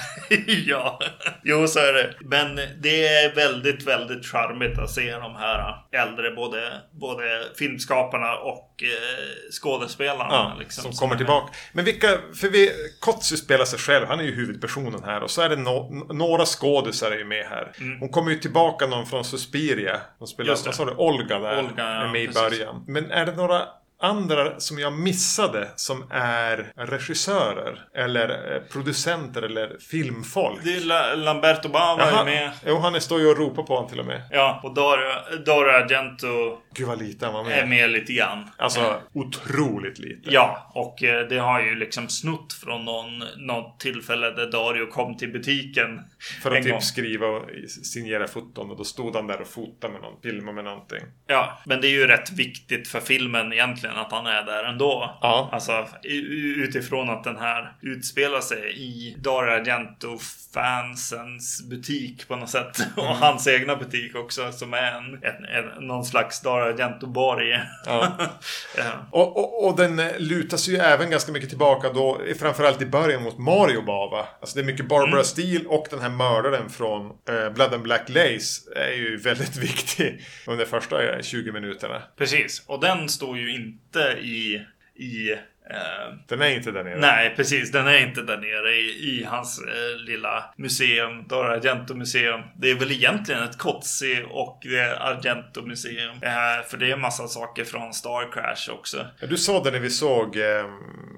[0.65, 0.99] ja,
[1.43, 2.13] jo så är det.
[2.21, 7.23] Men det är väldigt, väldigt charmigt att se de här äldre, både, både
[7.57, 10.33] filmskaparna och eh, skådespelarna.
[10.33, 11.53] Ja, liksom, som, kommer tillbaka.
[11.73, 15.23] Men vilka, för vi, Kotsu spelar sig själv, han är ju huvudpersonen här.
[15.23, 17.71] Och så är det no, några skådisar är ju med här.
[17.79, 17.99] Mm.
[17.99, 20.01] Hon kommer ju tillbaka någon från Suspiria.
[20.19, 21.59] Hon spelar, vad sa du, Olga där.
[21.59, 22.83] Olga, ja, är med i början.
[22.87, 23.61] Men är det några
[24.05, 30.59] andra som jag missade som är regissörer eller eh, producenter eller filmfolk.
[30.63, 32.21] Det är La- Lamberto Bava Jaha.
[32.21, 32.51] är med.
[32.65, 34.21] Jo, han står ju och ropar på honom till och med.
[34.31, 37.69] Ja, och Dario, Dario Argento Gud vad lite han var är med.
[37.69, 38.49] med lite grann.
[38.57, 40.29] Alltså otroligt lite.
[40.33, 45.17] Ja, och eh, det har ju liksom snott från någon, något tillfälle där Dario kom
[45.17, 45.99] till butiken.
[46.43, 46.81] För att typ gång.
[46.81, 47.49] skriva och
[47.83, 50.99] signera foton och då stod han där och fotade med någon, filmade med någonting.
[51.27, 55.17] Ja, men det är ju rätt viktigt för filmen egentligen att han är där ändå.
[55.21, 55.49] Ja.
[55.51, 60.17] Alltså utifrån att den här utspelar sig i Dario Argento
[60.55, 62.77] fansens butik på något sätt.
[62.95, 63.09] Mm.
[63.09, 67.59] Och hans egna butik också som är en, en, en någon slags Dario Argento-borg.
[67.85, 68.17] Ja.
[68.77, 68.83] ja.
[69.11, 72.85] Och, och, och den eh, lutar sig ju även ganska mycket tillbaka då, framförallt i
[72.85, 74.25] början mot Mario Bava.
[74.41, 78.09] Alltså det är mycket Barbara Steele och den här mördaren från eh, Blood and Black
[78.09, 82.01] Lace är ju väldigt viktig under första eh, 20 minuterna.
[82.17, 83.74] Precis, och den står ju inte
[84.21, 84.61] i,
[84.95, 85.31] i
[85.69, 86.99] eh, Den är inte där nere.
[86.99, 87.71] Nej, precis.
[87.71, 88.85] Den är inte där nere i,
[89.19, 91.27] i hans eh, lilla museum.
[91.27, 92.41] Dora Argento-museum.
[92.57, 96.15] Det är väl egentligen ett Kotzi och det är Argento-museum.
[96.21, 99.07] Eh, för det är massa saker från Star Crash också.
[99.19, 100.65] Ja, Du sa det när vi såg eh,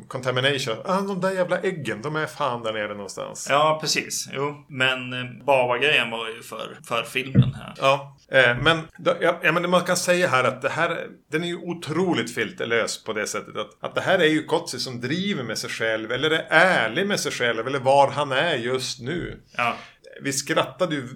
[0.08, 0.76] Contamination.
[0.86, 3.48] Ah, de där jävla äggen, de är fan där nere någonstans.
[3.50, 4.30] Ja, precis.
[4.34, 7.74] Jo, men eh, Bava-grejen var ju för, för filmen här.
[7.78, 11.43] Ja, eh, men, då, ja, ja, men man kan säga här att det här, den
[11.43, 15.02] är ju otroligt filterlös på det sättet att, att det här är ju Kotzi som
[15.02, 19.02] driver med sig själv, eller är ärlig med sig själv, eller var han är just
[19.02, 19.41] nu.
[19.58, 19.76] Ja,
[20.22, 21.08] Vi skrattade ju,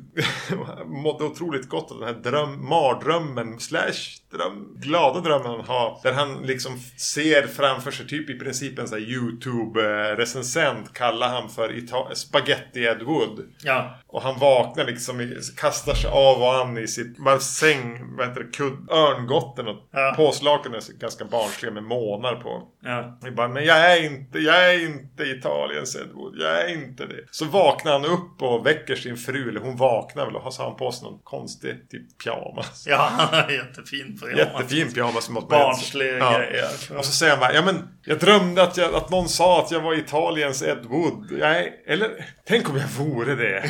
[0.86, 6.00] mådde otroligt gott av den här dröm, mardrömmen, slash dröm, glada drömmen han har.
[6.04, 11.50] Där han liksom ser framför sig, typ i princip en sån här YouTube-recensent, kallar han
[11.50, 13.40] för Ita- Spaghetti Ed Wood.
[13.64, 18.42] ja, Och han vaknar liksom, kastar sig av och an i sitt säng, vad heter
[18.44, 20.14] det, kudd, örngotten och Ja.
[20.18, 22.68] påslakan är ganska barnsliga med månar på.
[22.84, 23.18] ja.
[23.24, 26.34] Vi bara, men jag är inte, jag är inte Italiens Edward.
[26.40, 27.26] Jag är inte det.
[27.32, 30.70] Så vaknar han upp och väcker sin fru, eller hon vaknar väl och så har
[30.70, 32.86] han på sig någon konstig typ pyjamas.
[32.88, 33.12] Ja,
[33.50, 35.30] jättefin på Jättefin pyjamas.
[35.30, 36.38] måste- Barnslig Ja.
[36.38, 36.70] grejer.
[36.98, 39.72] Och så säger han bara, ja men jag drömde att, jag, att någon sa att
[39.72, 41.32] jag var Italiens Ed Wood.
[41.42, 42.10] Är, eller,
[42.48, 43.64] tänk om jag vore det.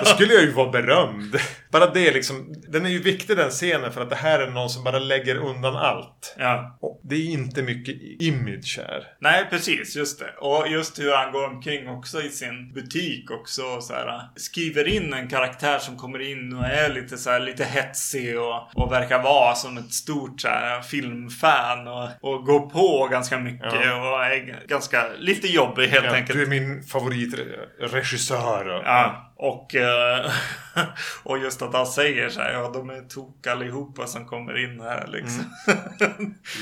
[0.00, 1.36] Då skulle jag ju vara berömd.
[1.72, 4.70] Bara det liksom, den är ju viktig den scenen för att det här är någon
[4.70, 6.34] som bara lägger undan allt.
[6.38, 6.78] Ja.
[6.80, 9.02] Och det är inte mycket image här.
[9.20, 9.96] Nej, precis.
[9.96, 10.30] Just det.
[10.40, 13.80] Och just hur han går omkring också i sin butik också.
[13.80, 17.64] Så här, skriver in en karaktär som kommer in och är lite så här, lite
[17.64, 23.08] hetsig och, och verkar vara som ett stort så här, filmfan och, och går på
[23.10, 24.10] ganska mycket Ja.
[24.16, 26.38] och är ganska lite jobbig helt Ja, enkelt.
[26.38, 28.82] du är min favoritregissör.
[28.84, 30.30] Ja, och, eh,
[31.22, 34.80] och just att han säger så här, ja de är tok allihopa som kommer in
[34.80, 35.44] här liksom.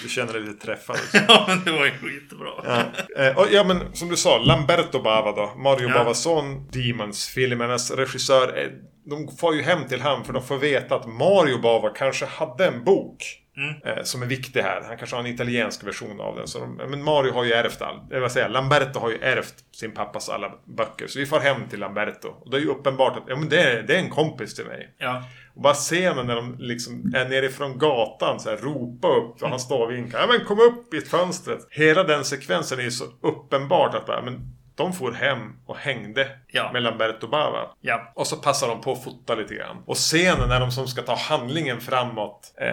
[0.03, 0.97] Du känner dig lite träffad.
[0.97, 1.19] också.
[1.29, 2.49] ja, men det var ju skitbra.
[2.65, 2.83] Ja.
[3.25, 5.55] Eh, och, ja men som du sa, Lamberto Bava då.
[5.57, 5.95] Mario Ja.
[5.95, 8.71] Bavas son, Demons-filmernas regissör.
[9.11, 12.67] De får ju hem till han för de får veta att Mario Bava kanske hade
[12.67, 13.45] en bok.
[13.85, 14.83] Eh, som är viktig här.
[14.87, 16.49] Han kanske har en italiensk version av den.
[16.49, 18.13] Så de, men Mario har ju ärvt allt.
[18.13, 18.49] Eh, vad säger?
[18.49, 21.07] Lamberto har ju ärvt sin pappas alla böcker.
[21.07, 22.29] Så vi får hem till Lamberto.
[22.29, 24.67] Och det är ju uppenbart att ja, men det, är, det är en kompis till
[24.67, 24.95] mig.
[24.99, 25.23] Ja.
[25.55, 29.61] Och bara scenen när de liksom är nerifrån gatan så här, ropa upp och han
[29.61, 30.19] står och vinkar.
[30.19, 31.67] Ja men kom upp i fönstret.
[31.71, 36.29] Hela den sekvensen är ju så uppenbart att bara, men de får hem och hängde
[36.47, 36.71] Ja.
[36.73, 37.69] med Lamberto Bava.
[37.81, 38.13] Ja.
[38.15, 39.77] Och så passar de på att fota lite grann.
[39.87, 42.53] Och scenen när de som ska ta handlingen framåt.
[42.61, 42.67] Eh,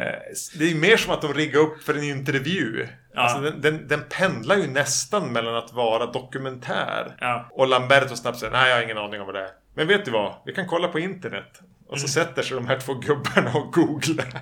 [0.60, 2.88] det är mer som att de riggar upp för en intervju.
[3.13, 3.22] Ja.
[3.22, 7.15] Alltså den, den, den pendlar ju nästan mellan att vara dokumentär.
[7.20, 7.48] Ja.
[7.52, 9.50] Och Lamberto snabbt säger nej jag har ingen aning om vad det är.
[9.76, 10.34] Men vet du vad?
[10.46, 11.60] Vi kan kolla på internet.
[11.88, 14.41] Och så sätter sig de här två gubbarna och googlar.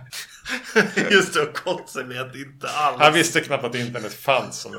[1.12, 2.98] Just det, och Kotze vet inte alls.
[3.00, 4.68] Han visste knappt att internet fanns.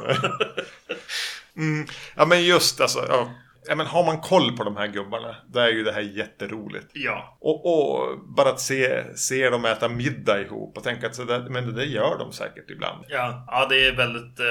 [1.57, 1.87] Mm.
[2.15, 3.07] Ja men just alltså.
[3.09, 3.31] Ja.
[3.69, 6.87] Ja, men har man koll på de här gubbarna, då är ju det här jätteroligt.
[6.93, 7.39] Ja.
[7.41, 11.41] Och, och bara att se, se dem äta middag ihop och tänka att så där,
[11.51, 13.05] men det där gör de säkert ibland.
[13.09, 14.47] Ja, ja det är väldigt eh,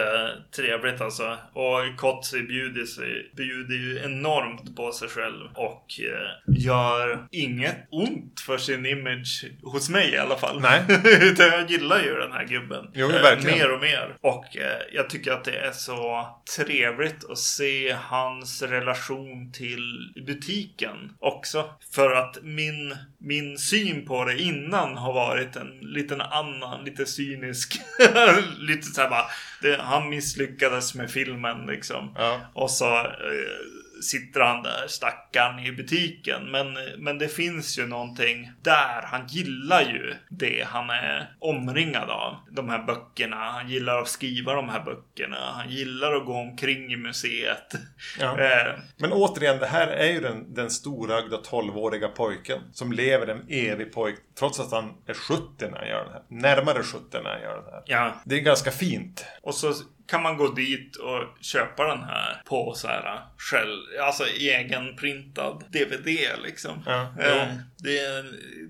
[0.55, 1.37] trevligt alltså.
[1.53, 5.45] Och Kotze bjuder, sig, bjuder ju enormt på sig själv.
[5.55, 9.45] Och eh, gör inget ont för sin image.
[9.63, 10.61] Hos mig i alla fall.
[10.61, 10.81] Nej.
[11.21, 12.85] Utan jag gillar ju den här gubben.
[12.93, 13.57] Jo, Eh, verkligen.
[13.57, 14.17] mer och mer.
[14.21, 19.02] Och eh, jag tycker att det är så trevligt att se hans relation
[19.51, 21.69] till butiken också.
[21.91, 27.81] För att min, min syn på det innan har varit en liten annan, lite cynisk.
[28.59, 29.25] lite så här bara,
[29.61, 32.15] det, han misslyckades med filmen liksom.
[32.17, 32.39] Ja.
[32.53, 36.51] Och så eh, sitter han där stackaren i butiken.
[36.51, 39.01] Men, men det finns ju någonting där.
[39.05, 42.35] Han gillar ju det han är omringad av.
[42.51, 43.35] De här böckerna.
[43.35, 45.37] Han gillar att skriva de här böckerna.
[45.55, 47.73] Han gillar att gå omkring i museet.
[48.19, 48.37] Ja.
[48.43, 53.45] Eh, Men återigen, det här är ju den, den storögda 12-åriga pojken som lever en
[53.49, 56.23] evig pojk trots att han är 70 när han gör den här.
[56.55, 57.83] Närmare 70 när han gör den här.
[57.85, 59.25] ja, Det är ganska fint.
[59.41, 59.73] Och så
[60.07, 66.07] kan man gå dit och köpa den här på så här själv, alltså egenprintad DVD
[66.43, 66.83] liksom.
[66.85, 67.59] Ja, Eh, jo.
[67.77, 68.25] det är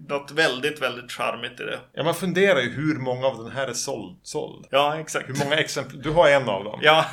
[0.10, 1.80] något väldigt, väldigt charmigt i det.
[1.94, 4.20] Ja, man funderar ju hur många av den här är såld.
[4.24, 4.66] såld.
[4.72, 5.30] Ja, exakt.
[5.30, 6.02] Hur många exempel?
[6.02, 6.80] Du har en av dem.
[6.84, 7.06] Ja.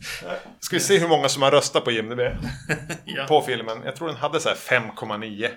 [0.60, 2.20] Ska vi se hur många som har röstat på IMDB?
[3.04, 3.24] ja.
[3.28, 3.82] På filmen.
[3.84, 5.48] Jag tror den hade så här 5,9.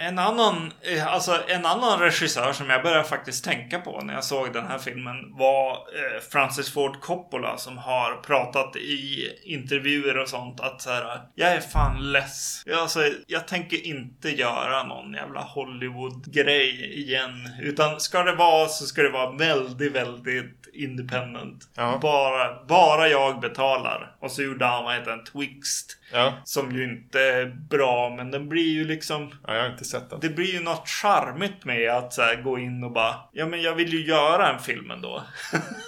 [0.00, 4.24] En annan, eh, alltså en annan regissör som jag började faktiskt tänka på när jag
[4.24, 10.28] såg den här filmen var eh, Francis Ford Coppola som har pratat i intervjuer och
[10.28, 12.62] sånt att så här, jag är fan less.
[12.66, 17.48] Jag, alltså, jag tänker inte göra någon jävla Hollywood-grej igen.
[17.62, 21.70] Utan ska det vara så ska det vara väldigt, väldigt independent.
[21.76, 21.98] Ja.
[22.02, 24.16] Bara, bara jag betalar.
[24.20, 25.24] Och så gjorde han vad heter den?
[25.24, 25.96] Twixt.
[26.12, 26.32] Ja.
[26.44, 29.34] Som ju inte är bra, men den blir ju liksom...
[29.46, 30.20] ja, jag har inte sett den.
[30.20, 33.74] Det blir ju något charmigt med att så gå in och bara Ja men jag
[33.74, 35.22] vill ju göra en film ändå.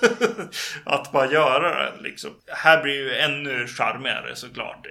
[0.85, 2.31] att bara göra den liksom.
[2.47, 4.87] Här blir ju ännu charmigare såklart.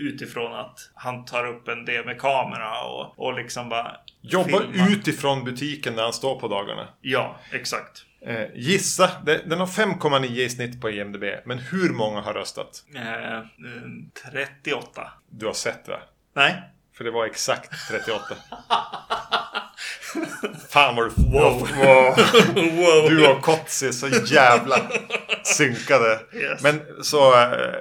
[0.00, 4.90] Utifrån att han tar upp en DV-kamera och, och liksom bara Jobba filmar.
[4.92, 6.88] utifrån butiken där han står på dagarna.
[7.00, 8.04] Ja, exakt.
[8.26, 9.10] Eh, gissa.
[9.26, 11.24] Det- Den har 5,9 i snitt på IMDB.
[11.44, 12.84] Men hur många har röstat?
[12.96, 13.42] Eh, eh,
[14.32, 15.12] 38.
[15.30, 15.98] Du har sett va?
[16.36, 16.62] Nej.
[16.96, 18.20] För det var exakt 38.
[20.70, 21.22] Fan vad du...
[21.22, 21.68] Wow.
[21.76, 22.14] Wow.
[22.76, 23.10] wow.
[23.10, 24.76] Du och Kotzi så jävla
[25.44, 26.20] synkade.
[26.34, 26.62] Yes.
[26.62, 27.74] Men så eh,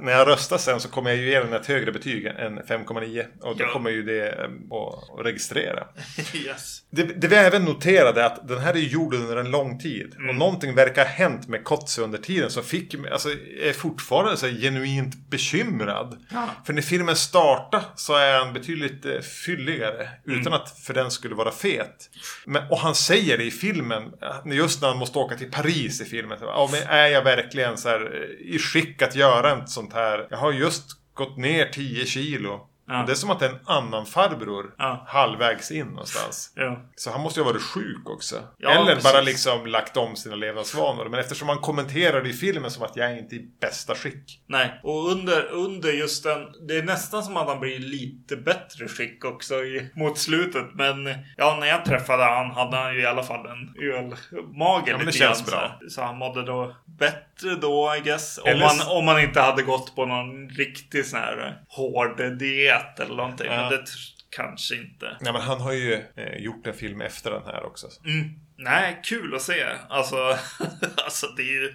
[0.00, 3.24] när jag röstar sen så kommer jag ju ge den ett högre betyg än 5,9.
[3.40, 3.72] Och då Ja.
[3.72, 5.84] kommer ju det eh, att registrera.
[6.34, 6.82] yes.
[6.90, 10.14] Det, det vi även noterade är att den här är gjord under en lång tid.
[10.16, 10.28] Mm.
[10.28, 13.28] Och någonting verkar ha hänt med Kotze under tiden som fick mig, alltså
[13.62, 16.16] är fortfarande så genuint bekymrad.
[16.32, 16.48] Ja.
[16.66, 20.08] För när filmen startar så är han betydligt eh, fylligare.
[20.26, 20.40] Mm.
[20.40, 22.10] Utan att för den skulle vara fet.
[22.44, 24.02] Men, och han säger det i filmen,
[24.44, 26.38] just när han måste åka till Paris i filmen.
[26.38, 29.92] så, Ja, men är jag verkligen så här eh, i skick att göra ett sånt
[29.92, 30.26] här?
[30.30, 32.67] Jag har just gått ner 10 kilo.
[32.88, 33.04] Ja.
[33.06, 35.04] Det är som att det är en annan farbror Ja.
[35.08, 36.52] halvvägs in någonstans.
[36.54, 36.82] Ja.
[36.96, 38.36] Så han måste ju ha varit sjuk också.
[38.62, 39.12] Eller precis.
[39.12, 41.08] bara liksom lagt om sina levnadsvanor.
[41.08, 44.42] Men eftersom han kommenterar det i filmen som att jag är inte i bästa skick.
[44.46, 46.38] Nej, och under, under just den...
[46.68, 50.66] Det är nästan som att han blir lite bättre skick också i, mot slutet.
[50.74, 54.96] Men ja, när jag träffade han hade han ju i alla fall en ölmage Ja,
[54.98, 55.88] lite känns grann, bra.
[55.88, 58.38] Så, han mådde då bättre då, I guess.
[58.38, 62.77] Om Eller man, om man inte hade gått på någon riktig sån här hård diet
[63.00, 63.46] eller någonting.
[63.46, 63.56] Ja.
[63.56, 63.84] Men det
[64.30, 65.16] kanske inte.
[65.20, 67.86] Nej men han har ju eh, gjort en film efter den här också.
[68.04, 68.30] Mm.
[68.56, 69.64] Nej, kul att se.
[69.88, 70.16] Alltså,
[71.04, 71.74] alltså det är ju...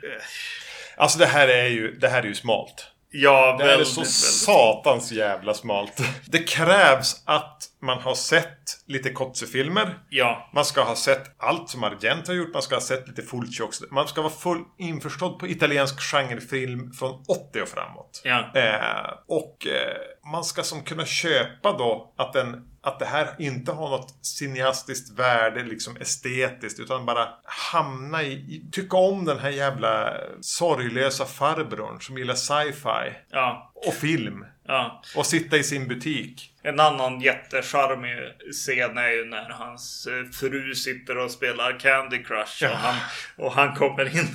[0.97, 2.87] Alltså det här är ju, det här är ju smalt.
[3.09, 4.13] Ja, Det här är så väldigt.
[4.13, 6.01] satans jävla smalt.
[6.25, 9.99] Det krävs att man har sett lite Kotze-filmer.
[10.09, 12.53] Ja, Man ska ha sett allt som Argent har gjort.
[12.53, 13.85] Man ska ha sett lite Fulci också.
[13.91, 18.21] Man ska vara full införstådd på italiensk genrefilm från 80 och framåt.
[18.23, 18.51] ja.
[18.55, 23.71] Eh, och eh, man ska som kunna köpa då att, den, att det här inte
[23.71, 29.49] har något cineastiskt värde, liksom estetiskt, utan bara hamna i, i tycka om den här
[29.49, 34.45] jävla sorglösa farbrorn som gillar sci-fi Ja, och film.
[34.67, 35.01] ja.
[35.15, 36.49] Och sitta i sin butik.
[36.65, 38.17] En annan jättecharmig
[38.51, 42.63] scen är ju när hans eh, fru sitter och spelar Candy Crush.
[42.63, 42.71] Ja.
[42.71, 42.95] Och, han,
[43.35, 44.27] och han kommer in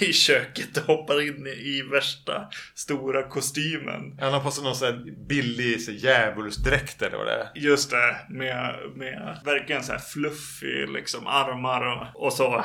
[0.00, 4.16] i köket och hoppar in i värsta stora kostymen.
[4.20, 7.50] Han har på sig någon sån här billig så djävulsdräkt eller vad det är.
[7.54, 12.64] Just det, med, med verkligen så här fluffy liksom armar och, och så.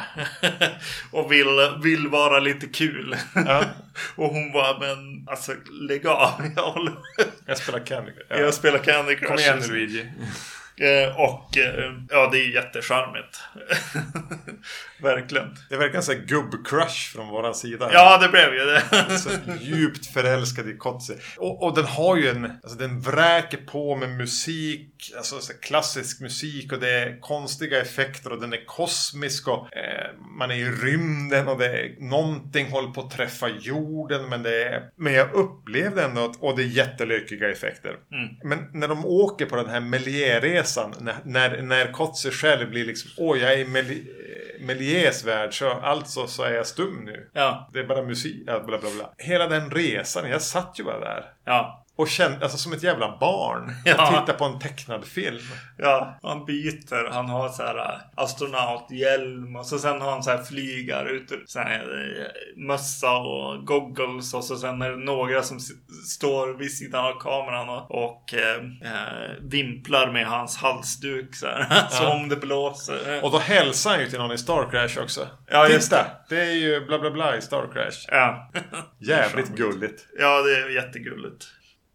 [1.11, 3.15] och vill, vill vara lite kul.
[3.35, 3.63] Ja.
[4.15, 6.31] och hon bara, men alltså lägg av.
[6.55, 6.93] Jag, håller,
[7.45, 8.25] Jag spelar Candy Crush.
[8.29, 8.37] Ja.
[8.37, 9.27] jag spelar Candy Crush.
[9.27, 10.05] Kom igen Luigi.
[10.79, 13.39] Eh, och eh, ja, det är jättecharmigt.
[15.01, 15.55] Verkligen.
[15.69, 17.89] Det verkligen så gubb-crush från våran sida.
[17.93, 18.83] Ja, det blev ju det.
[19.19, 19.29] Så
[19.61, 21.17] djupt förälskad i Kotze.
[21.37, 26.71] Och, och den har ju en, alltså den vräker på med musik, alltså klassisk musik
[26.71, 31.47] och det är konstiga effekter och den är kosmisk och eh, man är i rymden
[31.47, 36.03] och det är någonting håller på att träffa jorden men det är, men jag upplevde
[36.03, 37.95] ändå att, och det är jättelökiga effekter.
[38.11, 38.27] Mm.
[38.43, 43.11] Men när de åker på den här Méliès-resan, när, när, när Kotze själv blir liksom,
[43.17, 43.65] åh jag är i
[44.59, 47.29] Méliès värld så alltså så är jag stum nu.
[47.33, 49.13] Ja, Det är bara musik, ja, bla bla bla.
[49.17, 51.25] Hela den resan, jag satt ju bara där.
[51.45, 51.83] ja.
[51.97, 53.71] Och känner, alltså som ett jävla barn.
[53.85, 54.03] Ja.
[54.03, 55.43] Och tittar på en tecknad film.
[55.77, 57.11] Ja, han byter.
[57.11, 61.31] Han har så här äh, astronauthjälm och så sen har han så här flygar ut
[61.45, 61.81] så här,
[62.19, 65.59] äh, mössa och goggles och så sen är det några som
[66.07, 68.61] står vid sidan av kameran och, och eh,
[69.41, 71.67] vimplar med hans halsduk så här.
[72.01, 72.13] Ja.
[72.13, 73.23] om det blåser.
[73.23, 75.27] Och då hälsar han ju till någon i Star Crash också.
[75.47, 76.05] Ja, just Titta!
[76.29, 78.05] Det är ju bla bla bla i Star Crash.
[78.07, 78.51] Ja.
[78.99, 80.05] Jävligt gulligt.
[80.19, 81.45] ja, det är jättegulligt.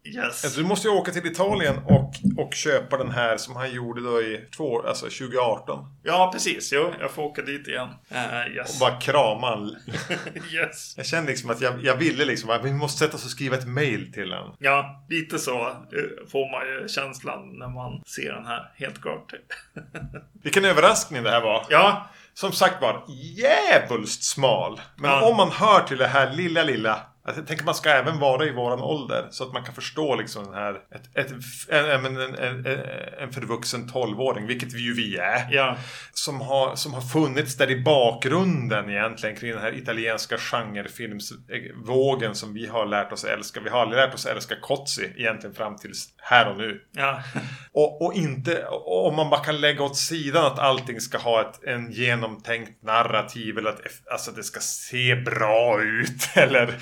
[0.05, 0.43] Yes.
[0.45, 4.01] Alltså, du måste ju åka till Italien och, och köpa den här som han gjorde
[4.01, 5.85] då i två alltså 2018.
[6.03, 6.73] Ja, precis.
[6.73, 7.89] Jo, jag får åka dit igen.
[8.09, 8.73] Eh, yes.
[8.73, 9.69] Och bara krama
[10.53, 10.93] yes.
[10.97, 13.57] Jag kände liksom att jag, jag ville liksom att vi måste sätta oss och skriva
[13.57, 14.55] ett mail till honom.
[14.59, 18.71] Ja, lite så eh, får man ju känslan när man ser den här.
[18.75, 19.33] Helt klart.
[20.43, 21.65] Vilken överraskning det här var.
[21.69, 24.81] ja, Som sagt var, djävulskt smal.
[24.95, 25.29] Men Ja.
[25.29, 26.99] om man hör till det här lilla, lilla.
[27.25, 29.27] Alltså, jag tänker man ska även vara i våran ålder.
[29.31, 30.73] Så att man kan förstå liksom den här...
[30.73, 31.31] Ett, ett,
[31.69, 32.65] en, en, en, en,
[33.19, 35.47] en förvuxen tolvåring, vilket vi ju vi är.
[35.51, 35.77] ja,
[36.13, 42.53] Som har, som har funnits där i bakgrunden egentligen kring den här italienska genrefilmsvågen som
[42.53, 43.59] vi har lärt oss älska.
[43.59, 46.81] Vi har aldrig lärt oss älska Kotzi egentligen fram tills här och nu.
[46.91, 47.23] ja,
[47.71, 51.63] Och, och inte, om man bara kan lägga åt sidan att allting ska ha ett
[51.63, 56.29] en genomtänkt narrativ eller att alltså, det ska se bra ut.
[56.35, 56.75] Eller,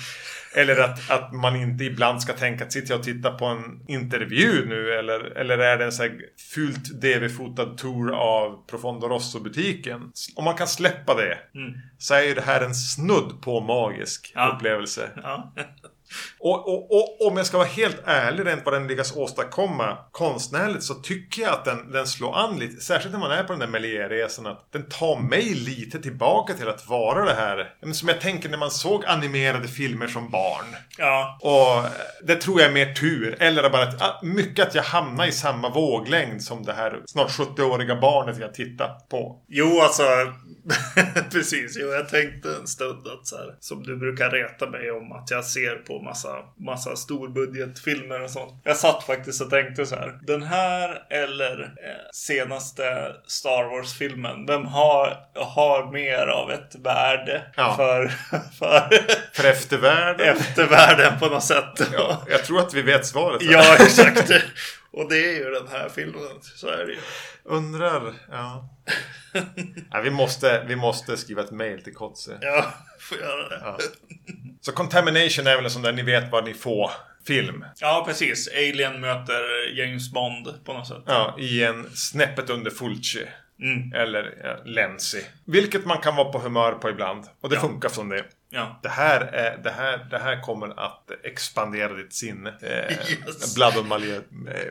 [0.56, 3.80] eller att, att man inte ibland ska tänka att sitter jag och tittar på en
[3.88, 6.12] intervju nu eller, eller är det en så här
[6.54, 10.00] fult DV-fotad tour av Profondo Rosso-butiken.
[10.36, 14.32] Om man kan släppa det mm, så är ju det här en snudd på magisk
[14.34, 14.52] Ja.
[14.56, 15.10] upplevelse.
[15.22, 15.54] ja,
[16.38, 20.82] Och, och, och om jag ska vara helt ärlig rent vad den lyckas åstadkomma konstnärligt
[20.82, 22.80] så tycker jag att den, den slår an lite.
[22.80, 24.46] Särskilt när man är på den där Méliès-resan.
[24.46, 27.74] Att den tar mig lite tillbaka till att vara det här.
[27.92, 30.66] Som jag tänker när man såg animerade filmer som barn.
[30.98, 31.90] ja, Och
[32.26, 33.36] det tror jag är mer tur.
[33.40, 38.00] Eller bara att, mycket att jag hamnar i samma våglängd som det här snart 70-åriga
[38.00, 39.42] barnet jag tittar på.
[39.48, 40.02] Jo, alltså.
[41.32, 41.76] precis.
[41.80, 45.30] Jo, jag tänkte en stund att så här, som du brukar reta mig om att
[45.30, 46.28] jag ser på massa,
[46.58, 48.60] massa storbudgetfilmer och sånt.
[48.64, 50.18] Jag satt faktiskt och tänkte så här.
[50.22, 54.46] Den här eller eh, senaste Star Wars-filmen.
[54.46, 57.74] Vem har, har mer av ett värde Ja.
[57.76, 58.08] för,
[58.58, 58.88] för
[59.32, 60.28] För eftervärlden.
[60.36, 61.88] eftervärlden på något sätt?
[61.92, 63.42] Ja, jag tror att vi vet svaret.
[63.42, 64.30] ja, exakt.
[64.92, 66.22] Och det är ju den här filmen.
[66.42, 66.98] Så är det ju.
[67.44, 68.68] Undrar, ja.
[69.90, 72.38] ja vi, måste, vi måste skriva ett mail till Kotze.
[72.40, 73.60] Ja, får göra det.
[73.64, 73.78] Ja.
[74.60, 76.90] Så Contamination är väl en sån där ni vet vad ni får
[77.26, 77.64] film.
[77.80, 78.48] Ja, precis.
[78.48, 81.02] Alien möter James Bond på något sätt.
[81.06, 83.26] Ja, i en snäppet under Fulci.
[83.62, 83.92] Mm.
[83.92, 85.24] Eller ja, Lenzi.
[85.46, 87.24] Vilket man kan vara på humör på ibland.
[87.40, 87.60] Och det Ja.
[87.60, 88.24] funkar som det.
[88.54, 88.78] Ja.
[88.82, 92.54] Det här, är, det, här, det här kommer att expandera ditt sinne.
[92.62, 92.92] Eh,
[93.26, 93.54] Yes.
[93.54, 93.98] Blood on eh,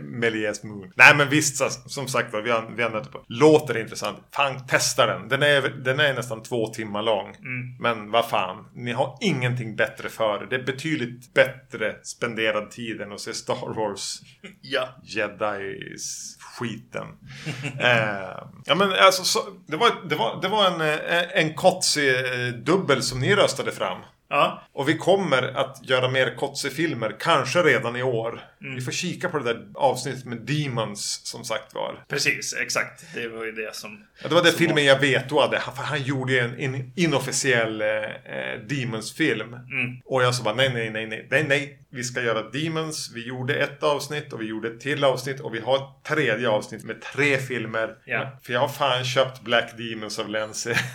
[0.02, 0.92] Méliès Moon.
[0.96, 1.62] Nej men visst,
[1.92, 3.24] som sagt vi har, vi har nötter på.
[3.28, 4.18] Låter intressant.
[4.32, 5.30] Fan, testa den.
[5.30, 7.28] Den är, den är nästan två timmar lång.
[7.28, 7.76] Mm.
[7.80, 10.48] Men vad fan, ni har ingenting bättre för.
[10.50, 14.20] Det är betydligt bättre spenderad tid än att se Star Wars
[14.62, 14.90] Ja.
[15.04, 17.08] Jedi-skiten.
[17.80, 23.02] eh, ja men alltså, så, det var, det var, det var en, eh, en Kotzi-dubbel
[23.02, 23.98] som ni röstade fram.
[24.32, 24.62] Ja.
[24.74, 28.42] Och vi kommer att göra mer Kotze-filmer, kanske redan i år.
[28.60, 32.04] Vi får kika på det där avsnittet med Demons, som sagt var.
[32.08, 33.06] Precis, exakt.
[33.14, 34.06] Det var ju det som...
[34.22, 35.62] Ja, det var den filmen jag vetoade.
[35.76, 39.54] För han gjorde ju en, en inofficiell eh, eh, Demons-film.
[39.54, 40.02] Mm.
[40.06, 41.80] Och jag sa bara nej, nej, nej, nej, nej, nej.
[41.90, 43.12] Vi ska göra Demons.
[43.16, 45.40] Vi gjorde ett avsnitt och vi gjorde ett till avsnitt.
[45.40, 47.96] Och vi har ett tredje avsnitt med tre filmer.
[48.06, 48.40] Ja.
[48.44, 50.76] För jag har fan köpt Black Demons av Lenzi.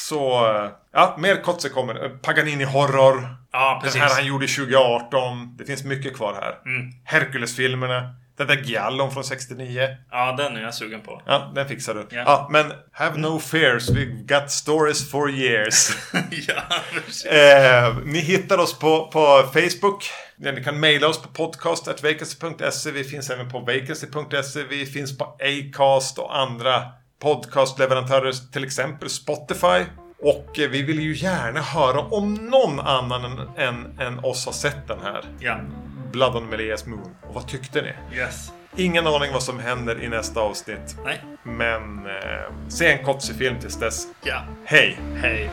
[0.08, 2.04] Så, eh, ja, mer Kotze kommer.
[2.04, 3.36] Eh, Paganini Horror.
[3.52, 4.00] Ja, Den precis.
[4.02, 5.56] här han gjorde 2018.
[5.56, 6.72] Det finns mycket kvar här.
[6.72, 6.90] Mm.
[7.04, 8.14] Hercules-filmerna.
[8.38, 9.88] Den där Giallon från 69.
[10.10, 11.22] Ja, den är jag sugen på.
[11.26, 12.06] Ja, den fixar du.
[12.10, 12.22] Ja.
[12.26, 13.90] Ja, men have no fears.
[13.90, 15.90] We've got stories for years.
[16.48, 16.62] ja,
[16.94, 17.24] precis.
[17.24, 20.10] eh, ni hittar oss på, på Facebook.
[20.36, 22.90] Ni kan mejla oss på podcast.vacancy.se.
[22.90, 24.62] Vi finns även på vacancy.se.
[24.70, 26.82] Vi finns på Acast och andra
[27.18, 29.84] podcastleverantörer, till exempel Spotify.
[30.22, 34.52] Och eh, vi vill ju gärna höra om någon annan än, än, än oss har
[34.52, 35.24] sett den här.
[35.40, 35.60] Ja.
[36.12, 37.16] Blood on Melias Moon.
[37.28, 38.16] Och vad tyckte ni?
[38.16, 38.52] Yes.
[38.76, 40.96] Ingen aning vad som händer i nästa avsnitt.
[41.04, 41.20] Nej.
[41.42, 44.06] Men eh, se en Kotze-film tills dess.
[44.22, 44.42] Ja.
[44.64, 45.00] Hej!
[45.22, 45.50] Hej.